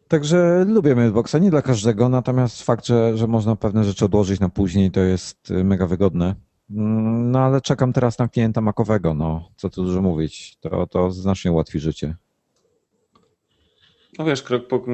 [0.08, 4.50] Także lubię mailboxa, nie dla każdego, natomiast fakt, że, że można pewne rzeczy odłożyć na
[4.50, 6.36] później, to jest y, mega wygodne.
[6.70, 11.12] Mm, No ale czekam teraz na klienta makowego, no co tu dużo mówić, to, to
[11.12, 12.16] znacznie ułatwi życie.
[14.20, 14.86] No wiesz, krok, po,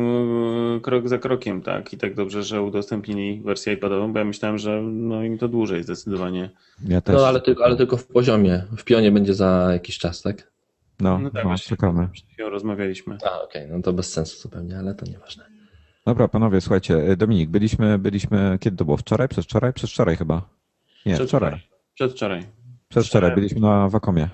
[0.82, 1.94] krok za krokiem, tak?
[1.94, 5.84] I tak dobrze, że udostępnili wersję iPadową, bo ja myślałem, że no im to dłużej
[5.84, 6.50] zdecydowanie.
[6.88, 7.16] Ja też.
[7.16, 8.64] No ale tylko, ale tylko w poziomie.
[8.78, 10.52] W pionie będzie za jakiś czas, tak?
[11.00, 11.70] No, No tak, no, właśnie.
[11.78, 12.08] czekamy.
[12.12, 13.18] Przed chwilą rozmawialiśmy.
[13.32, 15.46] A, okej, no to bez sensu zupełnie, ale to nieważne.
[16.06, 18.98] Dobra, panowie, słuchajcie, Dominik, byliśmy, byliśmy, kiedy to było?
[18.98, 19.28] Wczoraj?
[19.28, 19.74] Przedwczoraj?
[19.74, 20.42] Przedwczoraj chyba.
[21.06, 21.60] Nie, wczoraj.
[21.94, 22.44] Przedwczoraj.
[22.90, 24.30] Przedwczoraj byliśmy na Wakomie.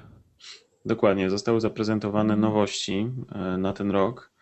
[0.85, 4.34] Dokładnie, zostały zaprezentowane nowości e, na ten rok e,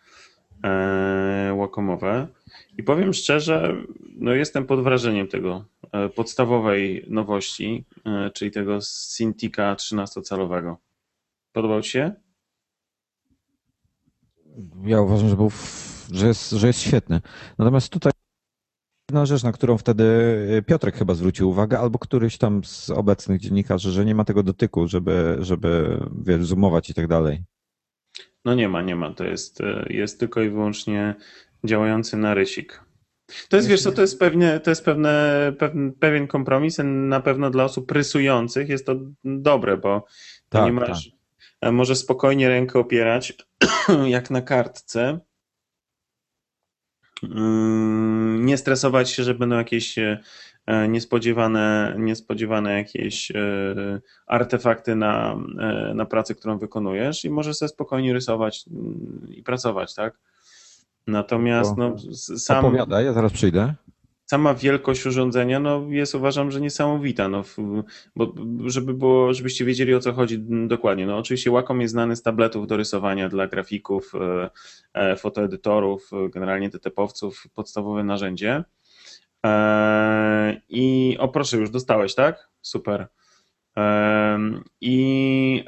[1.54, 2.28] łakomowe
[2.78, 3.76] i powiem szczerze,
[4.16, 8.78] no jestem pod wrażeniem tego e, podstawowej nowości, e, czyli tego
[9.16, 10.76] Cintiqa 13-calowego.
[11.52, 12.12] Podobał Ci się?
[14.84, 15.50] Ja uważam, że, był,
[16.12, 17.20] że, jest, że jest świetny.
[17.58, 18.12] Natomiast tutaj
[19.10, 20.04] jedna rzecz, na którą wtedy
[20.66, 24.88] Piotrek chyba zwrócił uwagę, albo któryś tam z obecnych dziennikarzy, że nie ma tego dotyku,
[24.88, 27.42] żeby, żeby wiesz, zoomować i tak dalej.
[28.44, 29.14] No nie ma, nie ma.
[29.14, 31.14] To jest, e, jest tylko i wyłącznie
[31.64, 32.84] działający na rysik.
[33.48, 35.52] To jest, wiesz co, to jest pewnie, to jest pewne,
[36.00, 36.78] pewien, kompromis.
[36.84, 40.04] Na pewno dla osób rysujących jest to dobre, bo
[40.48, 41.10] Tak, nie masz,
[41.60, 43.32] e, może spokojnie rękę opierać,
[44.06, 45.20] jak na kartce.
[47.22, 50.18] Mm, Nie stresować się, że będą jakieś e,
[50.88, 53.34] niespodziewane, niespodziewane jakieś e,
[54.26, 59.94] artefakty na, e, na pracę, którą wykonujesz i możesz sobie spokojnie rysować mm, i pracować,
[59.94, 60.18] tak?
[61.06, 61.96] Natomiast To no,
[62.36, 63.74] sam, Opowiadaj, ja zaraz przyjdę.
[64.26, 67.28] sama wielkość urządzenia no, jest uważam, że niesamowita.
[67.28, 67.42] No,
[68.16, 68.32] bo,
[68.66, 71.06] żeby było, żebyście wiedzieli o co chodzi dokładnie.
[71.06, 74.50] No, oczywiście Wacom jest znany z tabletów do rysowania dla grafików, e,
[74.94, 78.64] e, fotoedytorów, e, generalnie TTP-owców, podstawowe narzędzie.
[79.44, 82.48] E, I o proszę, już dostałeś, tak?
[82.62, 83.06] Super.
[83.76, 85.64] Em, I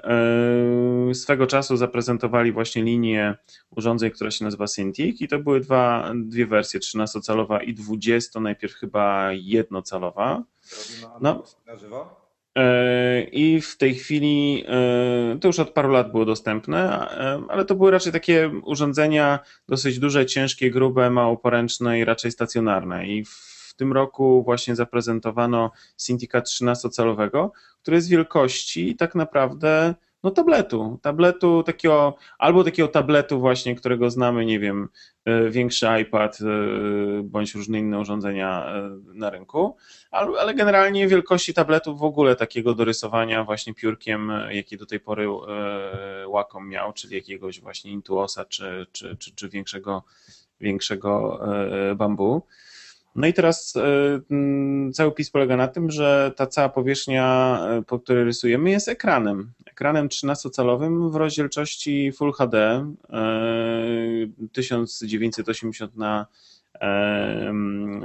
[1.10, 3.34] e, swego czasu zaprezentowali właśnie linię
[3.70, 8.74] urządzeń, która się nazywa Cintiq i to były dwa, dwie wersje, 13-calowa i 20, najpierw
[8.74, 10.42] chyba jednocalowa.
[11.20, 11.42] No.
[11.66, 12.26] na żywo?
[13.32, 14.64] I w tej chwili,
[15.40, 17.08] to już od paru lat było dostępne,
[17.48, 23.06] ale to były raczej takie urządzenia dosyć duże, ciężkie, grube, mało poręczne i raczej stacjonarne.
[23.06, 27.50] I w tym roku właśnie zaprezentowano Cintiqa 13-calowego,
[27.82, 29.94] który jest wielkości tak naprawdę
[30.26, 34.88] no tabletu, tabletu takiego, albo takiego tabletu właśnie, którego znamy, nie wiem,
[35.24, 36.44] e, większy iPad e,
[37.22, 39.76] bądź różne inne urządzenia e, na rynku,
[40.10, 45.26] ale, generalnie wielkości tabletów w ogóle takiego do rysowania właśnie piórkiem, jaki do tej pory
[46.32, 50.02] Wacom miał, czyli jakiegoś właśnie Intuosa czy, czy, czy, czy większego,
[50.60, 51.40] większego
[51.96, 52.42] bambu.
[53.16, 53.81] No i teraz e,
[54.31, 58.88] mm, cały PiS polega na tym, że ta cała powierzchnia, e, po której rysujemy, jest
[58.88, 59.52] ekranem.
[59.66, 62.87] Ekranem 13-calowym w rozdzielczości Full HD e,
[64.52, 66.26] 1980 na,
[66.81, 67.52] e,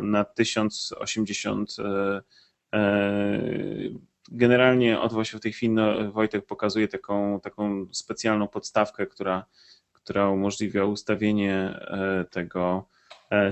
[0.02, 1.76] na 1080.
[1.80, 2.22] e,
[2.74, 3.42] e,
[4.32, 9.46] Generalnie odwoł się w tej chwili no, Wojtek pokazuje taką, taką specjalną podstawkę, która,
[9.94, 11.80] która umożliwia ustawienie
[12.30, 12.86] tego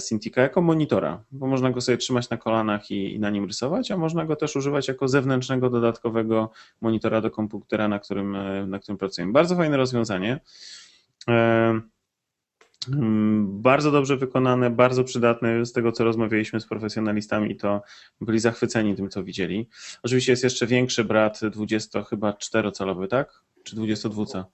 [0.08, 3.92] Cintiqa jako monitora, bo można go sobie trzymać na kolanach i, i na nim rysować,
[3.92, 8.80] a można go też używać jako zewnętrznego, dodatkowego monitora do komputera, na którym, e, na
[8.80, 9.34] którym pracujemy.
[9.34, 10.40] Bardzo fajne rozwiązanie.
[11.28, 11.82] E,
[12.94, 15.66] mm, Bardzo dobrze wykonane, bardzo przydatne.
[15.66, 17.82] Z tego, co rozmawialiśmy z profesjonalistami, to
[18.22, 19.70] byli zachwyceni tym, co widzieli.
[20.04, 23.42] Oczywiście jest jeszcze większy brat, 20 chyba 4-calowy, tak?
[23.64, 24.46] Czy 22?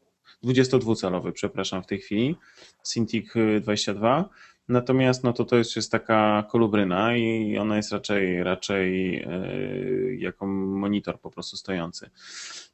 [0.44, 2.36] 22-calowy, przepraszam, w tej chwili.
[2.84, 4.30] Cintiq 22.
[4.68, 10.48] Natomiast no to to jest, jest taka kolubryna i ona jest raczej, raczej yy, jako
[10.48, 12.10] monitor po prostu stojący.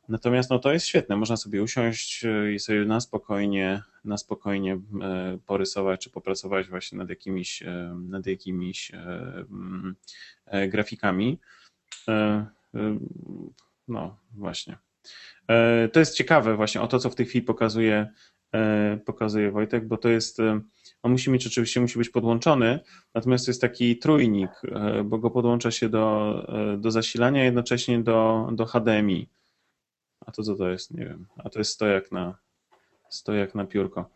[0.09, 4.69] Natomiast no to jest świetne, można sobie usiąść yy, i sobie na spokojnie, na spokojnie
[4.71, 7.63] yy, porysować czy popracować właśnie nad jakimiś,
[7.95, 8.91] nad jakimiś
[10.51, 11.39] yy, grafikami.
[13.87, 14.77] No właśnie.
[15.91, 18.09] To jest ciekawe właśnie o to, co w tej chwili pokazuje,
[19.05, 20.37] pokazuje Wojtek, bo to jest,
[21.03, 22.79] on musi mieć oczywiście, musi być podłączony,
[23.13, 26.33] natomiast to jest taki trójnik, yy, bo go podłącza się do,
[26.71, 29.29] yy, do zasilania, jednocześnie do, do HDMI.
[30.25, 30.91] A to co to jest?
[30.91, 31.27] Nie wiem.
[31.37, 32.37] A to jest stojak na,
[33.09, 34.09] stojak na piórko.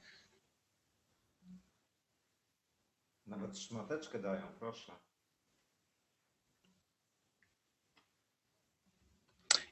[3.27, 4.91] Nawet szmateczkę dają, proszę.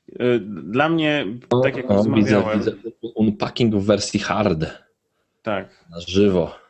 [0.07, 1.25] Yy, Dla mnie,
[1.63, 2.71] tak jak O, już widzę, rozmawiałem, widzę
[3.15, 4.59] unpacking w wersji hard,
[5.41, 6.62] tak, na żywo.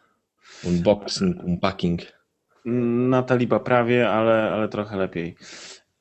[0.65, 2.01] Unboxing, unpacking.
[2.65, 5.35] Na taliba prawie, ale, ale trochę lepiej.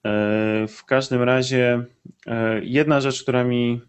[0.07, 1.85] E, W każdym razie
[2.27, 3.81] e, jedna rzecz, która mi.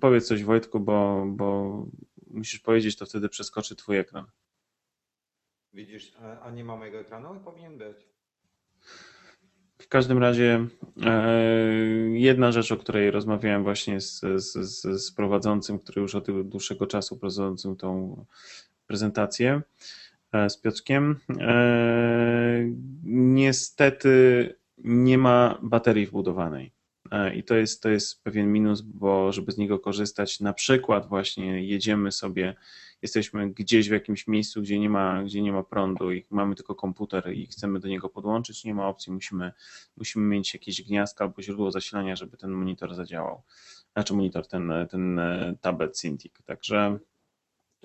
[0.00, 1.86] Powiedz coś Wojtku, bo, bo
[2.30, 4.24] musisz powiedzieć, to wtedy przeskoczy twój ekran.
[5.72, 6.12] Widzisz,
[6.42, 7.40] a- nie ma mojego ekranu?
[7.40, 7.96] Powinien być.
[9.78, 10.66] W każdym razie
[11.06, 11.32] e,
[12.12, 16.86] jedna rzecz, o której rozmawiałem właśnie z, z, z, z prowadzącym, który już od dłuższego
[16.86, 18.24] czasu prowadzącym tą
[18.86, 19.62] prezentację
[20.48, 21.20] z Piotrkiem.
[21.40, 22.70] E,
[23.04, 26.72] niestety nie ma baterii wbudowanej.
[27.10, 31.08] E, I to jest, to jest pewien minus, bo żeby z niego korzystać, na przykład
[31.08, 32.54] właśnie jedziemy sobie,
[33.02, 36.74] jesteśmy gdzieś w jakimś miejscu, gdzie nie ma, gdzie nie ma prądu i mamy tylko
[36.74, 39.52] komputer i chcemy do niego podłączyć, nie ma opcji, musimy,
[39.96, 43.42] musimy mieć jakieś gniazdko albo źródło zasilania, żeby ten monitor zadziałał.
[43.92, 46.42] Znaczy monitor, ten, ten e, tablet Cintiq.
[46.44, 46.98] Także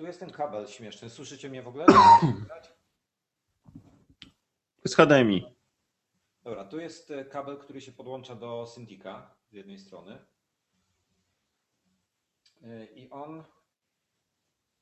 [0.00, 1.10] Tu jest ten kabel śmieszny.
[1.10, 1.86] Słyszycie mnie w ogóle?
[4.86, 5.56] z HDMI.
[6.44, 10.18] Dobra, tu jest e, kabel, który się podłącza do Cintiqa z jednej strony.
[12.62, 13.44] E, I on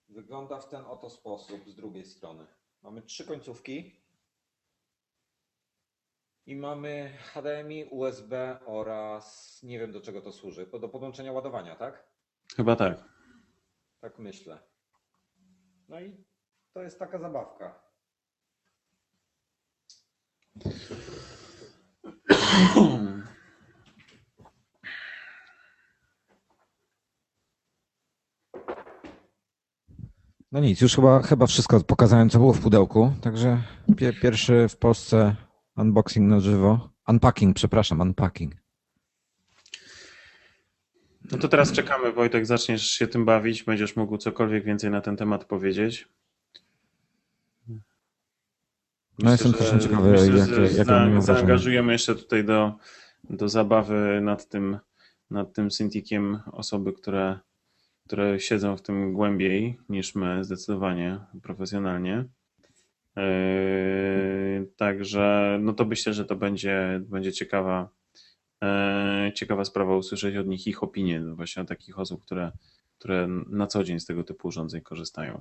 [0.08, 2.46] wygląda w ten oto sposób z drugiej strony.
[2.82, 4.00] Mamy trzy końcówki.
[6.46, 10.66] I mamy HDMI, USB oraz nie wiem do czego to służy.
[10.80, 12.04] Do podłączenia ładowania, tak?
[12.56, 13.04] Chyba tak.
[14.00, 14.58] Tak myślę.
[15.88, 16.24] No i
[16.74, 17.80] to jest taka zabawka.
[30.52, 33.12] No nic, już chyba, chyba wszystko pokazałem, co było w pudełku.
[33.20, 33.62] Także
[33.96, 35.36] pie, pierwszy w Polsce
[35.76, 36.90] unboxing na żywo.
[37.08, 38.54] Unpacking, przepraszam, unpacking.
[41.32, 45.16] No to teraz czekamy, Wojtek, zaczniesz się tym bawić, będziesz mógł cokolwiek więcej na ten
[45.16, 46.08] temat powiedzieć.
[49.18, 52.72] No jestem też ciekawy, myślę, jak- że jak za, zaangażujemy jeszcze tutaj do,
[53.30, 54.78] do zabawy nad tym,
[55.30, 57.38] nad tym Cintiqiem osoby, które,
[58.06, 62.24] które siedzą w tym głębiej niż my, zdecydowanie profesjonalnie.
[63.16, 63.22] Yy,
[64.76, 67.88] Także no to myślę, że to będzie, będzie ciekawa,
[69.34, 72.52] ciekawa sprawa usłyszeć od nich ich opinie, no właśnie od takich osób, które,
[72.98, 75.40] które na co dzień z tego typu urządzeń korzystają.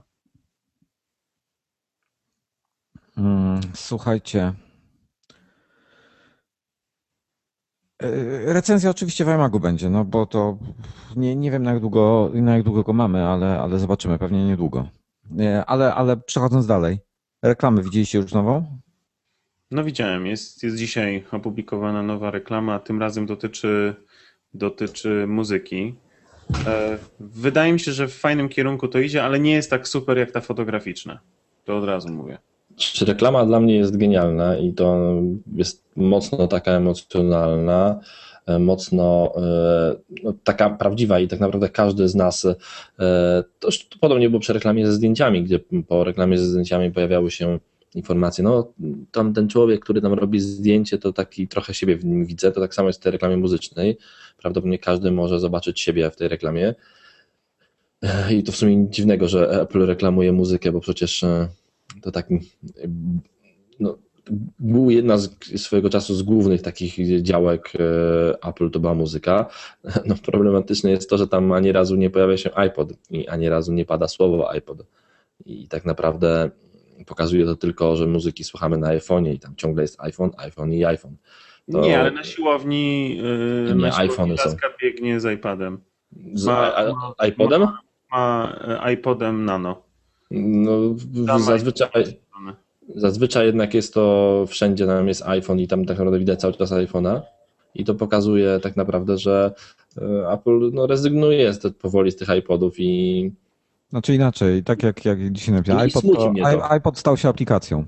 [3.18, 4.54] Mm, Słuchajcie.
[8.02, 10.58] Yy, Recenzja oczywiście w iMagu będzie, no bo to
[11.16, 14.46] nie, nie wiem na jak długo, na jak długo go mamy, ale, ale zobaczymy, pewnie
[14.46, 14.90] niedługo.
[15.30, 17.00] Nie, Ale, ale przechodząc dalej.
[17.44, 18.80] Reklamy widzieliście już nową?
[19.72, 23.96] No widziałem, jest, jest dzisiaj opublikowana nowa reklama, tym razem dotyczy,
[24.54, 25.96] dotyczy muzyki.
[26.68, 30.18] E, Wydaje mi się, że w fajnym kierunku to idzie, ale nie jest tak super
[30.18, 31.20] jak ta fotograficzna.
[31.66, 32.38] To od razu mówię.
[32.76, 35.14] Czy reklama dla mnie jest genialna i to
[35.56, 38.00] jest mocno taka emocjonalna,
[38.46, 42.48] e, mocno e, no, taka prawdziwa i tak naprawdę każdy z nas,
[43.60, 47.60] to podobnie było przy reklamie ze zdjęciami, gdzie po reklamie ze zdjęciami pojawiały się
[47.96, 48.74] informacje, no
[49.12, 52.62] tam ten człowiek, który nam robi zdjęcie, to taki trochę siebie w nim widzę, to
[52.62, 53.98] tak samo jest w tej reklamie muzycznej,
[54.38, 56.76] prawdopodobnie każdy może zobaczyć siebie w tej reklamie
[58.38, 61.48] i to w sumie dziwnego, że Apple reklamuje muzykę, bo przecież e,
[62.02, 62.30] to tak
[63.80, 63.98] no,
[64.60, 65.30] był jedna z
[65.62, 69.50] swojego czasu z głównych takich działek e, Apple to była muzyka.
[70.06, 73.74] No, problematyczne jest to, że tam ani razu nie pojawia się iPod i ani razu
[73.74, 74.84] nie pada słowo iPod.
[75.46, 76.50] I tak naprawdę
[77.06, 80.86] pokazuje to tylko, że muzyki słuchamy na iPhone'ie i tam ciągle jest iPhone, iPhone i
[80.86, 81.16] iPhone.
[81.72, 84.50] To- Nie, ale na siłowni, yy, Nie, na siłowni iPhony są.
[84.50, 85.80] laska biegnie z iPadem.
[86.34, 86.76] Z Ma-
[87.18, 87.68] a- iPodem?
[88.12, 89.82] Ma e, iPodem Nano.
[90.32, 90.72] No,
[91.28, 91.90] Tam zazwyczaj.
[92.96, 96.72] Zazwyczaj jednak jest to wszędzie nam jest iPhone i tam tak naprawdę widać cały czas
[96.72, 97.22] iPhone'a
[97.76, 99.54] i to pokazuje tak naprawdę, że
[99.98, 103.32] e, Apple no, rezygnuje z, powoli z tych iPodów i
[103.90, 106.72] Znaczy inaczej, tak jak, jak dzisiaj napisałem, I iPod, to, to.
[106.72, 107.86] iPod stał się aplikacją.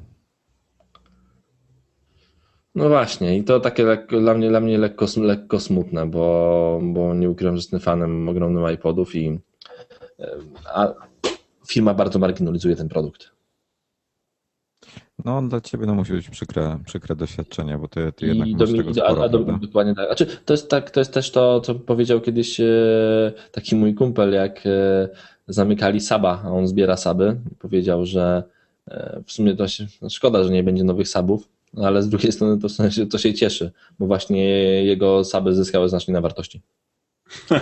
[2.76, 7.14] no właśnie i to takie lekko, dla mnie, dla mnie lekko, lekko smutne, bo, bo
[7.14, 9.40] nie ukrywam, że jestem fanem ogromnym iPodów i
[10.20, 10.38] e,
[10.74, 10.94] a
[11.68, 13.32] firma bardzo marginalizuje ten produkt.
[15.26, 18.72] No dla ciebie no musi być przykre, przykre doświadczenie, bo ty, ty jednak I masz
[18.72, 20.06] do, tego sporo, a, do, dokładnie tak.
[20.06, 20.92] Znaczy, to, jest tak.
[20.92, 22.66] To jest też to, co powiedział kiedyś e,
[23.52, 25.10] taki mój kumpel, jak e,
[25.50, 27.36] zamykali Saba, a on zbiera Saby.
[27.60, 28.44] Powiedział, że
[28.88, 32.10] e, w sumie to się, no szkoda, że nie będzie nowych Sabów, no ale z
[32.10, 34.44] drugiej strony to, w sensie, to się cieszy, bo właśnie
[34.84, 36.62] jego Saby zyskały znacznie na wartości.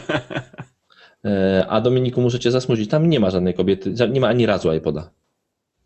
[1.26, 4.74] E, A Dominiku, muszę cię zasmucić, tam nie ma żadnej kobiety, nie ma ani razu
[4.74, 5.10] iPoda.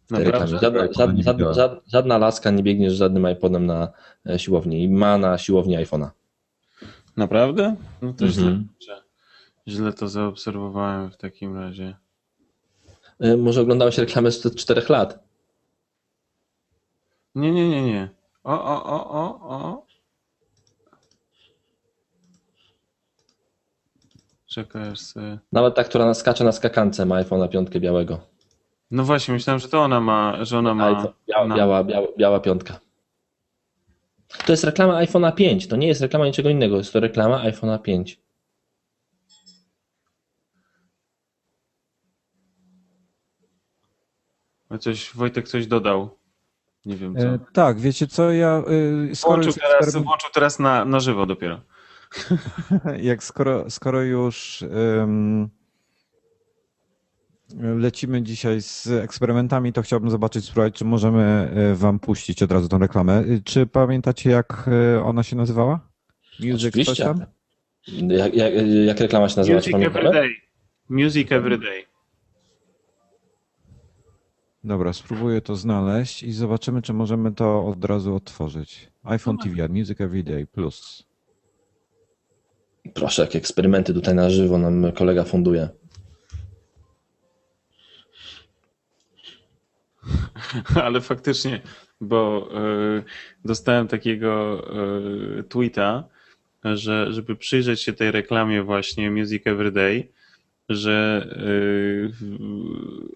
[0.09, 0.57] Naprawdę?
[0.59, 3.87] Żadna, nie żadna, żadna, żadna laska nie biegnie z żadnym iPodem na
[4.29, 6.09] e, siłowni i ma na siłowni iPhone'a.
[7.17, 7.75] Naprawdę?
[8.01, 8.67] No to źle, Mhm.
[8.87, 9.00] że-
[9.67, 11.95] źle to zaobserwowałem w takim razie.
[13.19, 15.19] E, Może oglądałeś reklamę sprzed 4 lat.
[17.35, 18.09] Nie, nie, nie, nie.
[18.43, 19.85] O, o, o, o, o.
[24.47, 25.39] Czekaj, aż se...
[25.51, 28.19] Nawet ta, która skacze na skakance ma iPhone'a 5 białego.
[28.91, 30.87] No właśnie, myślałem, że to ona ma, że ona ma...
[30.87, 32.79] iPhone, biała, na- biała, biała, biała piątka.
[34.45, 37.81] To jest reklama iPhone'a 5, to nie jest reklama niczego innego, jest to reklama iPhone'a
[37.81, 38.19] 5.
[44.71, 46.17] A Coś, Wojtek coś dodał.
[46.85, 47.21] Nie wiem co.
[47.27, 48.63] E, tak, wiecie co, ja
[49.11, 51.61] y, skoro Włączył teraz, eksperyment- włączył teraz na, na żywo dopiero.
[53.01, 54.61] jak skoro, skoro już
[55.01, 55.49] ym,
[57.59, 62.67] lecimy dzisiaj z eksperymentami, to chciałbym zobaczyć, spróbować, czy możemy y, wam puścić od razu
[62.69, 63.19] tą reklamę.
[63.21, 64.69] Y, Czy pamiętacie, jak
[65.03, 65.79] ona się nazywała?
[66.39, 67.03] Music Oczywiście.
[67.03, 67.25] tam?
[67.87, 68.53] Jak, jak,
[68.85, 69.57] jak reklama się nazywa?
[69.57, 70.29] Music every day.
[70.89, 71.90] Music every day.
[74.63, 78.91] Dobra, spróbuję to znaleźć i zobaczymy, czy możemy to od razu otworzyć.
[79.03, 81.03] iPhone TV, Music Everyday Plus.
[82.93, 85.69] Proszę, jakie eksperymenty tutaj na żywo nam kolega funduje.
[90.83, 91.61] Ale faktycznie,
[92.01, 92.49] bo
[92.97, 93.03] y,
[93.45, 94.61] dostałem takiego
[95.39, 96.03] y, tweeta,
[96.63, 100.11] że żeby przyjrzeć się tej reklamie właśnie Music Everyday,
[100.75, 102.11] że y,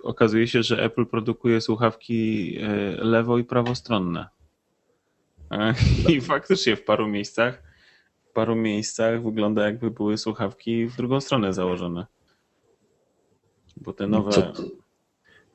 [0.04, 4.28] okazuje się, że Apple produkuje słuchawki y, lewo i prawostronne.
[5.52, 5.74] E,
[6.14, 7.64] I faktycznie w paru miejscach,
[8.30, 12.06] w paru miejscach wygląda jakby były słuchawki w drugą stronę założone.
[13.78, 14.72] Bo te nowe, Co, ty-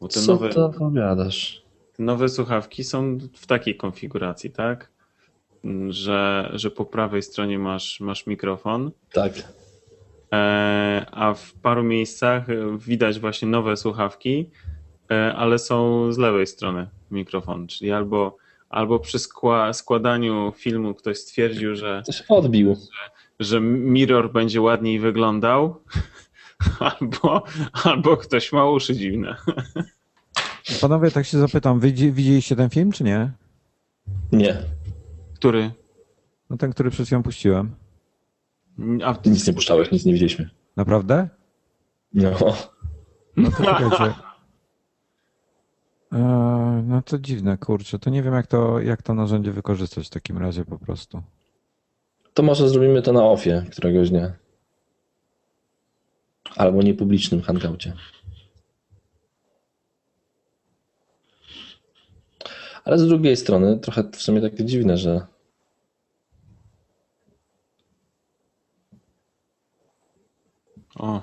[0.00, 1.62] bo te co nowe, to opowiadasz?
[1.98, 4.90] nowe słuchawki są w takiej konfiguracji, tak?
[5.64, 9.32] Mm, Że, że po prawej stronie masz, masz mikrofon, Tak.
[10.32, 12.46] E, a w paru miejscach
[12.78, 14.50] widać właśnie nowe słuchawki,
[15.10, 17.66] e, ale są z lewej strony mikrofon.
[17.66, 18.36] Czyli albo,
[18.68, 22.76] albo przy skła, składaniu filmu ktoś stwierdził, że, Coś odbił.
[23.40, 25.82] że mirror będzie ładniej wyglądał,
[27.00, 27.42] albo,
[27.84, 29.36] albo ktoś ma uszy dziwne.
[30.80, 33.30] Panowie, tak się zapytam, widzi- widzieliście ten film, czy nie?
[34.32, 34.56] Nie,
[35.34, 35.70] Który?
[36.50, 37.74] No ten, który przed chwilą puściłem.
[39.04, 40.50] A, nic nie puszczałeś, nic nie widzieliśmy.
[40.76, 41.28] Naprawdę?
[42.14, 42.30] No.
[43.36, 44.14] No to czekajcie.
[46.12, 47.98] Eee, No to dziwne, kurczę.
[47.98, 51.22] To nie wiem, jak to, jak to narzędzie wykorzystać w takim razie po prostu.
[52.34, 54.32] To może zrobimy to na ofie któregoś dnia.
[56.56, 57.92] Albo niepublicznym hangoucie.
[62.84, 65.26] Ale z drugiej strony trochę w sumie takie dziwne, że
[71.00, 71.22] O.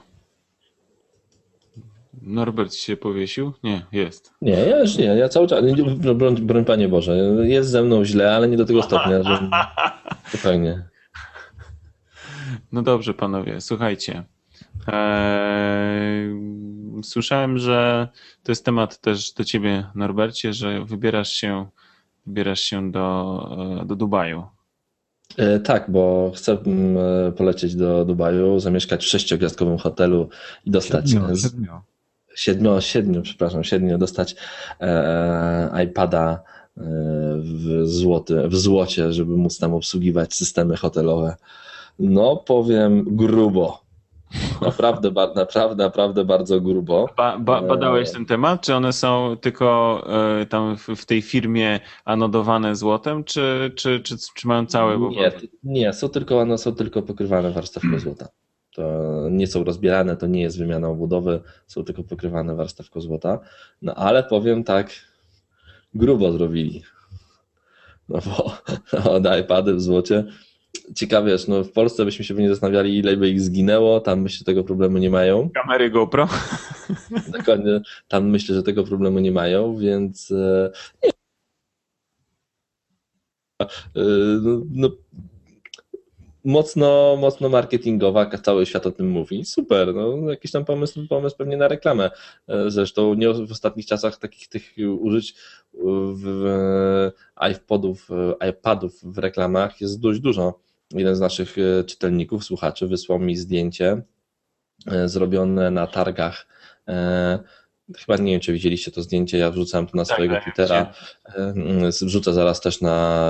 [2.21, 3.53] Norbert się powiesił?
[3.63, 4.33] Nie, jest.
[4.41, 5.63] nie, ja już nie, ja cały czas,
[6.15, 9.49] broń, broń Panie Boże, jest ze mną źle, ale nie do tego stopnia, że
[10.29, 10.87] spokojnie.
[12.71, 14.23] No dobrze, panowie, słuchajcie.
[14.87, 16.35] Eee,
[17.03, 18.07] słyszałem, że
[18.43, 21.69] to jest temat też do ciebie, Norbercie, że wybierasz się,
[22.25, 24.45] wybierasz się do, do Dubaju.
[25.37, 26.97] E, Tak, bo chcę mm,
[27.27, 30.29] e, polecieć do Dubaju, zamieszkać w sześciogwiazdkowym hotelu
[30.65, 31.71] i dostać Siedmiu, z, siedmiu.
[32.35, 34.35] siedmiu, siedmiu, przepraszam, siedmiu, dostać
[34.79, 36.43] e, iPada
[36.77, 36.81] e,
[37.37, 41.35] w, złoty, w złocie, żeby móc tam obsługiwać systemy hotelowe.
[41.99, 43.86] No, powiem grubo.
[44.61, 47.09] Naprawdę, ba- naprawdę, naprawdę bardzo grubo.
[47.17, 47.67] Ba, ba, Eee.
[47.67, 48.61] badałeś ten temat?
[48.61, 50.03] Czy one są tylko
[50.41, 54.99] e, tam w, w tej firmie anodowane złotem, czy, czy, czy, czy mają całe?
[54.99, 55.31] Nie,
[55.63, 58.27] nie są tylko, one są tylko pokrywane warstewką złota.
[58.73, 58.83] To
[59.31, 63.39] nie są rozbierane, to nie jest wymiana obudowy, są tylko pokrywane warstewką złota.
[63.81, 64.89] No ale powiem tak,
[65.93, 66.83] grubo zrobili.
[68.09, 68.51] No bo
[69.21, 70.25] no, iPady w złocie.
[70.95, 74.21] Ciekawie jest, no w Polsce byśmy się by nie zastanawiali, ile by ich zginęło, tam
[74.21, 75.49] myślę, że tego problemu nie mają.
[75.49, 76.27] Kamery GoPro?
[77.37, 80.71] Dokładnie, tam myślę, że tego problemu nie mają, więc e,
[81.03, 81.09] nie.
[83.61, 84.03] E,
[84.41, 84.89] No, no,
[86.43, 89.45] mocno, mocno marketingowa, cały świat o tym mówi.
[89.45, 92.11] Super, no, jakiś tam pomysł, pomysł pewnie na reklamę.
[92.47, 95.35] E, Zresztą nie w ostatnich czasach takich tych użyć
[95.73, 97.11] w, w
[97.51, 98.09] iPodów,
[98.49, 100.66] iPadów w reklamach jest dość dużo.
[100.93, 104.01] Jeden z naszych e, czytelników, słuchaczy wysłał mi zdjęcie
[104.87, 106.47] e, zrobione na targach.
[106.87, 107.39] E,
[107.97, 110.93] Chyba nie wiem, czy widzieliście to zdjęcie, ja wrzucam to na swojego tak, Twittera,
[112.01, 113.29] wrzucę zaraz też na,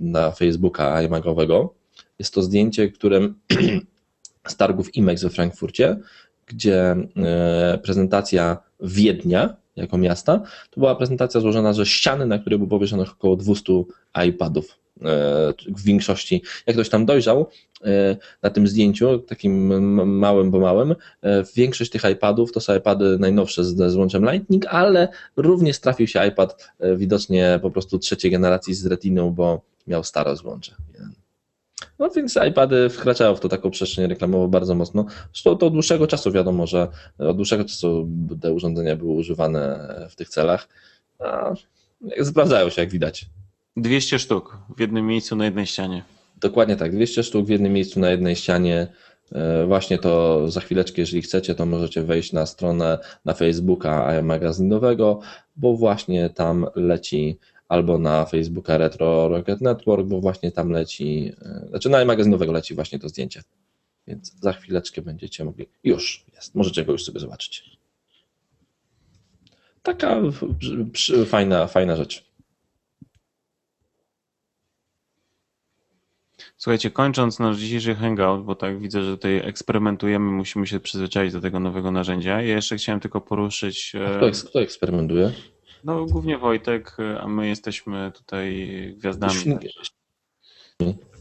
[0.00, 1.74] na Facebooka iMagowego.
[2.18, 3.34] Jest to zdjęcie, którym
[4.48, 5.96] z targów IMEX we Frankfurcie,
[6.46, 6.96] gdzie
[7.82, 10.38] prezentacja Wiednia jako miasta,
[10.70, 13.72] to była prezentacja złożona ze ściany, na której było powieszonych około 200
[14.26, 14.81] iPadów.
[15.06, 17.46] E, w większości, jak ktoś tam dojrzał
[17.84, 19.66] e, na tym zdjęciu, takim
[20.18, 25.08] małym, bo małym, e, większość tych iPadów to są iPady najnowsze z złączem Lightning, ale
[25.36, 30.74] również trafił się iPad widocznie po prostu trzeciej generacji z retiną, bo miał stare złącze.
[31.98, 35.06] No więc iPady wkraczają w to taką przestrzeń reklamową bardzo mocno.
[35.32, 36.88] Zresztą to od dłuższego czasu wiadomo, że
[37.18, 38.08] od dłuższego czasu
[38.40, 40.68] te urządzenia były używane w tych celach.
[41.18, 41.54] A
[42.22, 43.26] sprawdzają się, jak widać.
[43.76, 46.04] 200 sztuk w jednym miejscu na jednej ścianie.
[46.40, 48.86] Dokładnie tak, 200 sztuk w jednym miejscu na jednej ścianie.
[49.32, 55.20] E, właśnie to za chwileczkę, jeżeli chcecie, to możecie wejść na stronę na Facebooka magazynowego,
[55.56, 61.68] bo właśnie tam leci albo na Facebooka Retro Rocket Network, bo właśnie tam leci, e,
[61.68, 63.42] znaczy na magazynowego leci właśnie to zdjęcie.
[64.06, 65.68] Więc za chwileczkę będziecie mogli.
[65.84, 67.76] Już jest, możecie go już sobie zobaczyć.
[69.82, 70.20] Taka
[71.26, 72.31] fajna, fajna rzecz.
[76.62, 81.40] Słuchajcie, kończąc nasz dzisiejszy hangout, bo tak widzę, że tutaj eksperymentujemy, musimy się przyzwyczaić do
[81.40, 82.42] tego nowego narzędzia.
[82.42, 83.92] Ja jeszcze chciałem tylko poruszyć.
[84.06, 85.32] A kto, kto eksperymentuje?
[85.84, 89.32] No, głównie Wojtek, a my jesteśmy tutaj gwiazdami.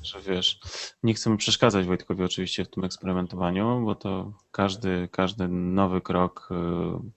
[0.04, 0.60] Że wiesz,
[1.04, 6.56] nie chcemy przeszkadzać Wojtkowi oczywiście w tym eksperymentowaniu, bo to każdy, każdy nowy krok y,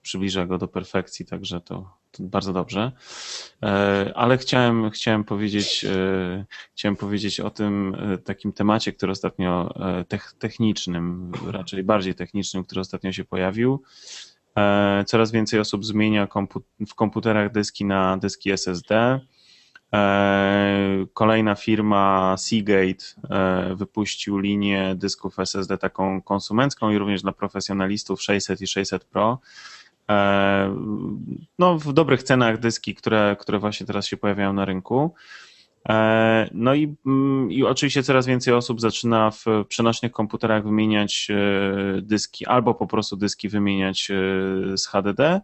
[0.01, 1.89] przybliża go do perfekcji, także to
[2.19, 2.91] bardzo dobrze.
[3.63, 6.45] E, ale chciałem, chciałem powiedzieć, e,
[6.75, 9.73] chciałem powiedzieć o tym e, takim temacie, który ostatnio
[10.39, 13.83] technicznym, raczej bardziej technicznym, który ostatnio się pojawił.
[15.05, 16.27] Coraz więcej osób zmienia
[16.87, 19.19] w komputerach dyski na dyski SSD.
[21.13, 23.05] Kolejna firma Seagate
[23.75, 29.39] wypuścił linię dysków SSD taką konsumencką i również dla profesjonalistów 600 i 600 Pro.
[31.59, 35.13] No, w dobrych cenach dyski, które, które właśnie teraz się pojawiają na rynku.
[36.51, 41.27] No i, mm, i oczywiście coraz więcej osób zaczyna w przenośnych komputerach wymieniać
[42.01, 44.07] dyski, albo po prostu dyski wymieniać
[44.75, 45.41] z HDD,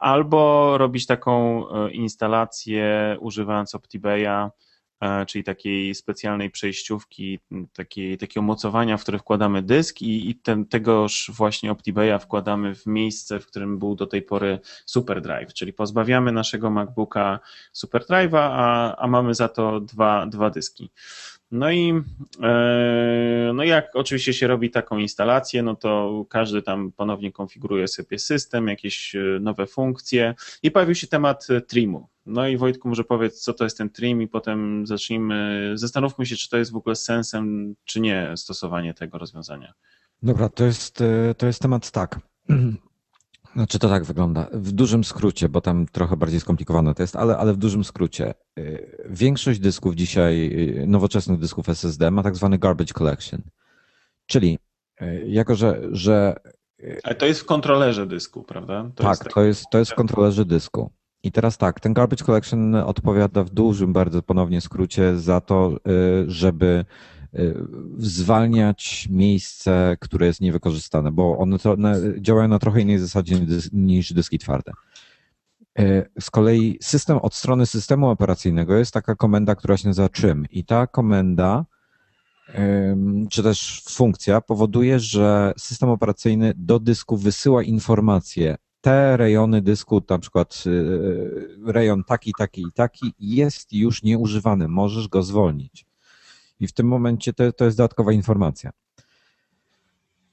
[0.00, 4.50] albo robić taką e, instalację używając OptiBaya, e,
[5.26, 7.38] czyli takiej specjalnej przejściówki,
[7.72, 12.86] takiej, takiego mocowania, w które wkładamy dysk i, i ten, tegoż właśnie OptiBaya wkładamy w
[12.86, 17.40] miejsce, w którym był do tej pory SuperDrive, czyli pozbawiamy naszego MacBooka
[17.74, 20.90] SuperDrive'a, a, a mamy za to dwa, dwa dyski.
[21.50, 22.02] No i
[22.42, 28.18] e, no jak oczywiście się robi taką instalację, no to każdy tam ponownie konfiguruje sobie
[28.18, 32.08] system, jakieś e, nowe funkcje i pojawił się temat trimu.
[32.30, 36.36] No i Wojtku może powiedz, co to jest ten trim i potem zacznijmy, zastanówmy się,
[36.36, 39.72] czy to jest w ogóle sensem, czy nie stosowanie tego rozwiązania.
[40.22, 42.20] Dobra, to jest, e, to jest temat tak.
[43.54, 44.48] Znaczy to tak wygląda.
[44.52, 48.34] W dużym skrócie, bo tam trochę bardziej skomplikowane to jest, ale, ale w dużym skrócie.
[48.58, 50.50] Y, większość dysków dzisiaj,
[50.82, 53.42] y, nowoczesnych dysków SSD ma tak zwany garbage collection.
[54.26, 54.58] Czyli
[55.26, 55.80] jako, że.
[55.92, 56.36] że
[57.02, 58.90] ale to jest w kontrolerze dysku, prawda?
[58.94, 60.90] To tak, jest to, jest, to jest w kontrolerze dysku.
[61.22, 65.76] I teraz tak, ten garbage collection odpowiada w dużym bardzo ponownie skrócie za to,
[66.26, 66.84] żeby
[67.38, 67.54] Y,
[67.98, 71.76] zwalniać miejsce, które jest niewykorzystane, bo one to,
[72.18, 73.36] działają na trochę innej zasadzie
[73.72, 74.72] niż dyski twarde.
[75.80, 80.46] Y, z kolei system od strony systemu operacyjnego jest taka komenda, która się nazywa czym
[80.50, 81.64] i ta komenda
[83.30, 88.56] czy też funkcja powoduje, że system operacyjny do dysku wysyła informacje.
[88.80, 95.08] Te rejony dysku, na przykład y, rejon taki, taki i taki jest już nieużywany, możesz
[95.08, 95.86] go zwolnić.
[96.60, 98.70] I w tym momencie to, to jest dodatkowa informacja.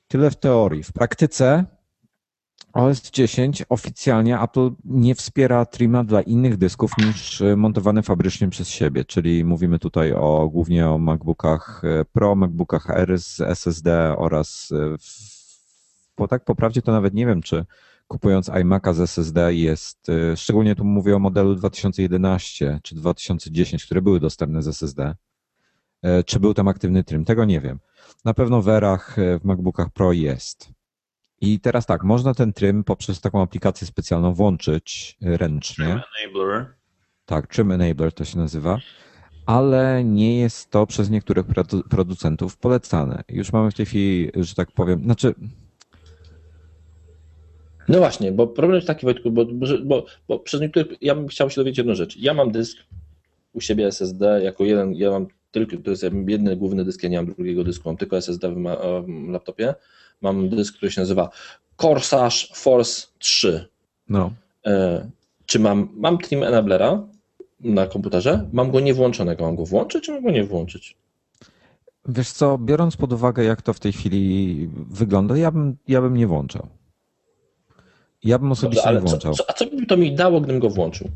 [0.08, 0.84] Tyle w teorii.
[0.84, 1.66] W praktyce
[2.74, 8.70] OS 10 oficjalnie Apple nie wspiera trima dla innych dysków niż e, montowane fabrycznie przez
[8.70, 14.74] siebie, czyli mówimy tutaj o głównie o MacBookach e, Pro, MacBookach R z SSD oraz
[15.00, 15.38] w,
[16.18, 17.66] bo tak po prawdzie to nawet nie wiem, czy
[18.08, 24.20] kupując iMac'a z SSD jest, szczególnie tu mówię o modelu 2011 czy 2010, które były
[24.20, 25.16] dostępne z SSD,
[26.01, 27.26] E, czy był tam aktywny trim?
[27.26, 27.80] Tego nie wiem.
[28.26, 30.70] Na pewno w erach e, w MacBookach Pro jest.
[31.41, 35.86] I teraz tak, można ten trim poprzez taką aplikację specjalną włączyć ręcznie.
[35.86, 36.74] Trim Enabler.
[37.26, 38.78] Tak, Trim Enabler to się nazywa,
[39.45, 41.45] ale nie jest to przez niektórych
[41.89, 43.24] producentów polecane.
[43.30, 45.36] Już mamy w tej chwili, że tak powiem, znaczy
[47.88, 49.45] no właśnie, bo problem jest taki, Wojtku, bo,
[49.83, 52.17] bo, bo przez niektórych, ja bym chciał się dowiedzieć jedną rzecz.
[52.17, 52.77] Ja mam dysk
[53.53, 57.17] u siebie SSD jako jeden, ja mam tylko, to jest jeden główny dysk, ja nie
[57.17, 59.75] mam drugiego dysku, mam tylko SSD w, w laptopie.
[60.21, 61.29] Mam dysk, który się nazywa
[61.77, 63.67] Corsage Force 3.
[64.09, 64.31] No.
[64.65, 65.09] e,
[65.45, 67.07] czy mam, mam Trim Enablera
[67.59, 70.95] na komputerze, mam go niewłączonego, mam go włączyć, czy mam go nie włączyć?
[72.07, 76.17] Wiesz co, biorąc pod uwagę, jak to w tej chwili wygląda, ja bym, ja bym
[76.17, 76.67] nie włączał.
[78.28, 79.34] Ja bym osobiście Dobrze, ale nie włączał.
[79.34, 81.07] co, co, a co by to mi dało, gdybym go włączył?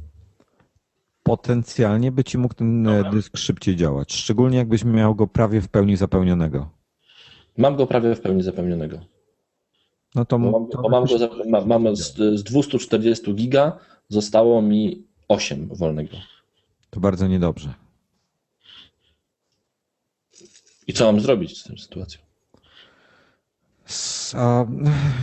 [1.24, 5.68] Potencjalnie by ci mógł ten e, dysk szybciej działać, szczególnie jakbyś miał go prawie w
[5.68, 6.70] pełni zapełnionego.
[7.58, 9.00] Mam go prawie w pełni zapełnionego.
[10.16, 11.18] No to, mam, to mam, go,
[11.50, 13.78] ma- mam z, z 240 giga
[14.10, 16.18] zostało mi 8 wolnego.
[16.90, 17.74] to bardzo niedobrze.
[20.88, 22.22] I co mam zrobić z tą sytuacją?
[24.38, 24.66] A,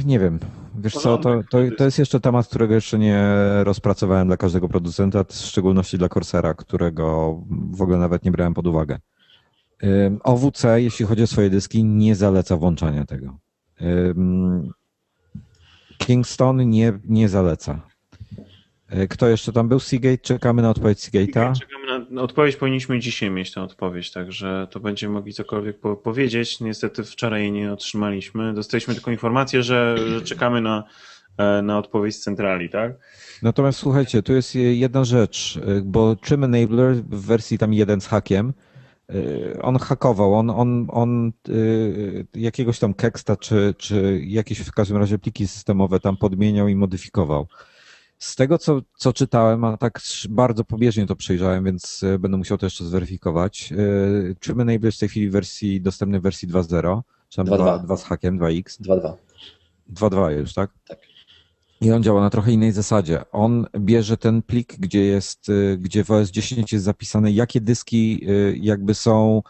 [0.05, 0.39] nie wiem.
[0.75, 3.23] Wiesz co, to, to, to jest jeszcze temat, którego jeszcze nie
[3.63, 7.39] rozpracowałem dla każdego producenta, w szczególności dla Corsera, którego
[7.71, 8.99] w ogóle nawet nie brałem pod uwagę.
[10.25, 13.39] OWC, jeśli chodzi o swoje dyski, nie zaleca włączania tego.
[15.99, 17.81] Kingston nie, nie zaleca.
[19.11, 19.81] Kto jeszcze tam był?
[19.81, 20.19] Seagate?
[20.19, 21.53] Czekamy na odpowiedź Seagate'a.
[21.59, 26.61] Czekamy na odpowiedź, powinniśmy dzisiaj mieć tę odpowiedź, także to będziemy mogli cokolwiek po powiedzieć.
[26.61, 28.55] Niestety wczoraj jej nie otrzymaliśmy.
[28.55, 30.85] Dostaliśmy tylko informację, że, że czekamy na,
[31.39, 32.93] e, na odpowiedź z centrali, tak?
[33.43, 38.07] Natomiast słuchajcie, tu jest jedna rzecz, y, bo Trim Enabler w wersji tam jeden z
[38.07, 38.53] hakiem,
[39.15, 44.97] y, on hakował, on, on, on y, jakiegoś tam keksta czy, czy jakieś w każdym
[44.97, 47.47] razie pliki systemowe tam podmieniał i modyfikował.
[48.19, 52.59] Z tego, co, co czytałem, a tak bardzo pobieżnie to przejrzałem, więc y, będę musiał
[52.59, 53.73] to jeszcze zweryfikować.
[53.73, 57.57] y, Trim Enabler jest w tej chwili wersji, dostępny w wersji 2.0, czy tam 2.2.
[57.57, 58.81] 2, 2 z hakiem, 2x.
[58.81, 59.15] 2.2.
[59.93, 60.71] 2.2 już, tak?
[60.89, 60.99] Tak.
[61.81, 63.31] I on działa na trochę innej zasadzie.
[63.33, 68.27] On bierze ten plik, gdzie jest, y, gdzie w OS 10 jest zapisane, jakie dyski
[68.61, 69.43] jakby są,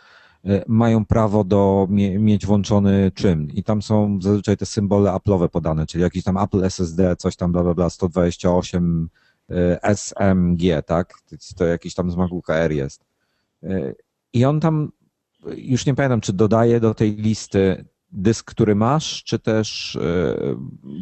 [0.66, 3.50] mają prawo do mie, mieć włączony czym.
[3.50, 7.52] I tam są zazwyczaj te symbole Apple'owe podane, czyli jakiś tam Apple SSD, coś tam
[7.52, 9.08] bla bla bla, 128
[9.50, 11.14] y, SMG, tak?
[11.56, 13.04] To jakiś tam z MacBooka Air jest.
[13.62, 13.94] Y,
[14.32, 14.92] I on tam,
[15.56, 20.36] już nie pamiętam, czy dodaje do tej listy dysk, który masz, czy też e,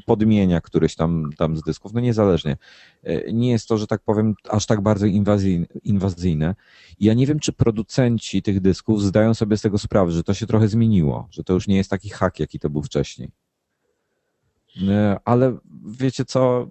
[0.06, 2.56] podmienia któryś tam, tam z dysków, no niezależnie.
[3.02, 5.06] E, Nie jest to, że tak powiem, aż tak bardzo
[5.82, 6.54] inwazyjne.
[7.00, 10.46] Ja nie wiem, czy producenci tych dysków zdają sobie z tego sprawę, że to się
[10.46, 13.30] trochę zmieniło, że to już nie jest taki hak, jaki to był wcześniej.
[14.88, 16.68] E, Ale wiecie co,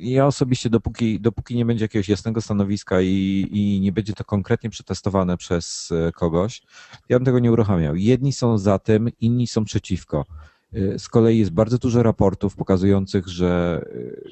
[0.00, 4.70] ja osobiście, dopóki, dopóki nie będzie jakiegoś jasnego stanowiska i, i nie będzie to konkretnie
[4.70, 6.62] przetestowane przez e, kogoś,
[7.08, 7.96] ja bym tego nie uruchamiał.
[7.96, 10.24] Jedni są za tym, inni są przeciwko.
[10.72, 14.30] E, Z kolei jest bardzo dużo raportów pokazujących, że e,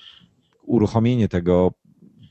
[0.62, 1.72] uruchomienie tego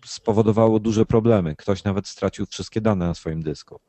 [0.05, 1.55] spowodowało duże problemy.
[1.55, 3.79] Ktoś nawet stracił wszystkie dane na swoim dysku.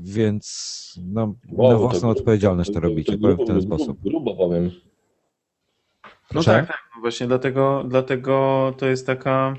[0.00, 4.00] Więc no, Wow, na to własną gru- odpowiedzialność to robicie, powiem w ten grubo, sposób.
[4.02, 4.70] Grubo powiem.
[6.34, 6.78] No tak, tak.
[6.96, 9.54] No właśnie dlatego, dlatego to jest taka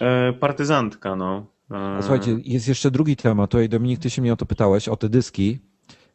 [0.00, 1.46] e, partyzantka, no.
[1.70, 3.50] E, Słuchajcie, jest jeszcze drugi temat.
[3.50, 5.58] Tutaj Dominik, ty się mnie o to pytałeś, o te dyski.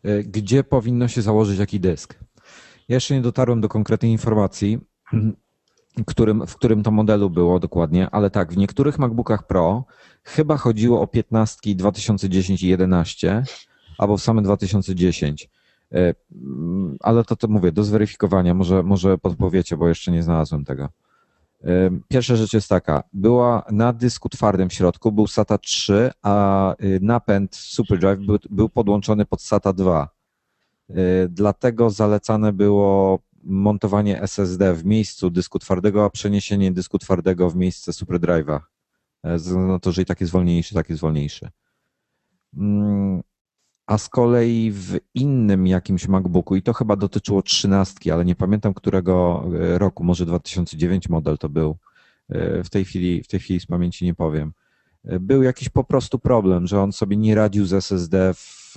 [0.04, 2.20] E, Gdzie powinno się założyć jaki dysk?
[2.90, 4.80] Ja jeszcze nie dotarłem do konkretnej informacji,
[6.08, 9.86] którym, w którym to modelu było dokładnie, ale tak, w niektórych MacBookach Pro
[10.24, 13.44] chyba chodziło o 15 2010 i 11,
[13.98, 15.50] albo w same 2010.
[15.94, 20.66] E, mm, Ale to, to mówię, do zweryfikowania, może, może podpowiecie, bo jeszcze nie znalazłem
[20.66, 20.90] tego.
[21.86, 26.76] Ym, Pierwsza rzecz jest taka, była na dysku twardym w środku był SATA 3, a
[26.84, 30.10] y, napęd SuperDrive był, był podłączony pod SATA 2.
[30.90, 30.94] Y,
[31.30, 37.92] Dlatego zalecane było montowanie SSD w miejscu dysku twardego, a przeniesienie dysku twardego w miejsce
[37.92, 38.60] SuperDrive'a.
[39.24, 41.50] e, Ze względu na to, że i tak jest wolniejszy, tak jest wolniejszy.
[43.88, 48.74] A z kolei w innym jakimś MacBooku, i to chyba dotyczyło trzynastki, ale nie pamiętam
[48.74, 51.78] którego e, roku, może 2009 model to był.
[52.30, 54.54] E, W tej chwili, w tej chwili z pamięci nie powiem.
[55.06, 58.74] E, Był jakiś po prostu problem, że on sobie nie radził z SSD w,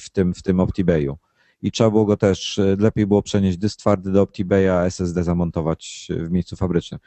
[0.00, 1.16] w tym, w tym OptiBayu.
[1.62, 6.08] I trzeba było go też, lepiej było przenieść dysk twardy do OptiBaya, a SSD zamontować
[6.10, 7.00] w miejscu fabrycznym.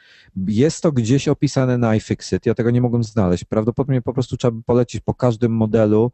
[0.46, 3.44] Jest to gdzieś opisane na iFixit, ja tego nie mogłem znaleźć.
[3.44, 6.12] Prawdopodobnie po prostu trzeba by polecić po każdym modelu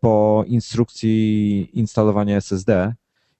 [0.00, 2.94] po instrukcji instalowania SSD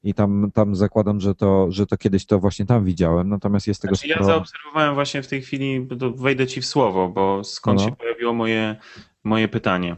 [0.05, 3.82] i tam, tam zakładam, że to, że to kiedyś to właśnie tam widziałem, natomiast jest
[3.82, 4.26] tego Znaczy, ja sporo.
[4.26, 5.86] zaobserwowałem właśnie w tej chwili,
[6.16, 7.86] wejdę ci w słowo, bo skąd No.
[7.86, 8.76] się pojawiło moje,
[9.24, 9.97] moje pytanie.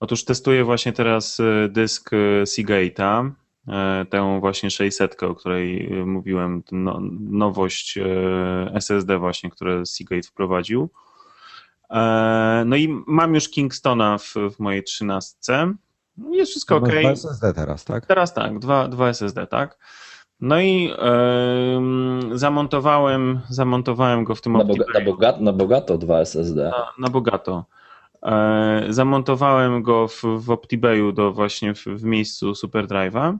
[0.00, 2.16] Otóż testuję właśnie teraz e, dysk e,
[2.46, 3.30] Seagate'a,
[3.68, 8.04] e, tę właśnie 600, o której e, mówiłem, no, nowość e,
[8.74, 10.88] SSD właśnie, które Seagate wprowadził.
[11.90, 15.74] E, No i mam już Kingstona w, w mojej trzynastce.
[16.30, 16.88] Jest wszystko ok.
[17.02, 18.06] Masz SSD teraz, tak?
[18.06, 19.78] Teraz tak, dwa, dwa SSD, tak?
[20.40, 26.20] No i em, zamontowałem, zamontowałem go w tym Na, boga, na, boga, na bogato dwa
[26.20, 26.64] SSD.
[26.70, 27.64] na, na bogato.
[28.22, 33.36] E, zamontowałem go w, w OptiBayu do właśnie w, w miejscu SuperDrive'a.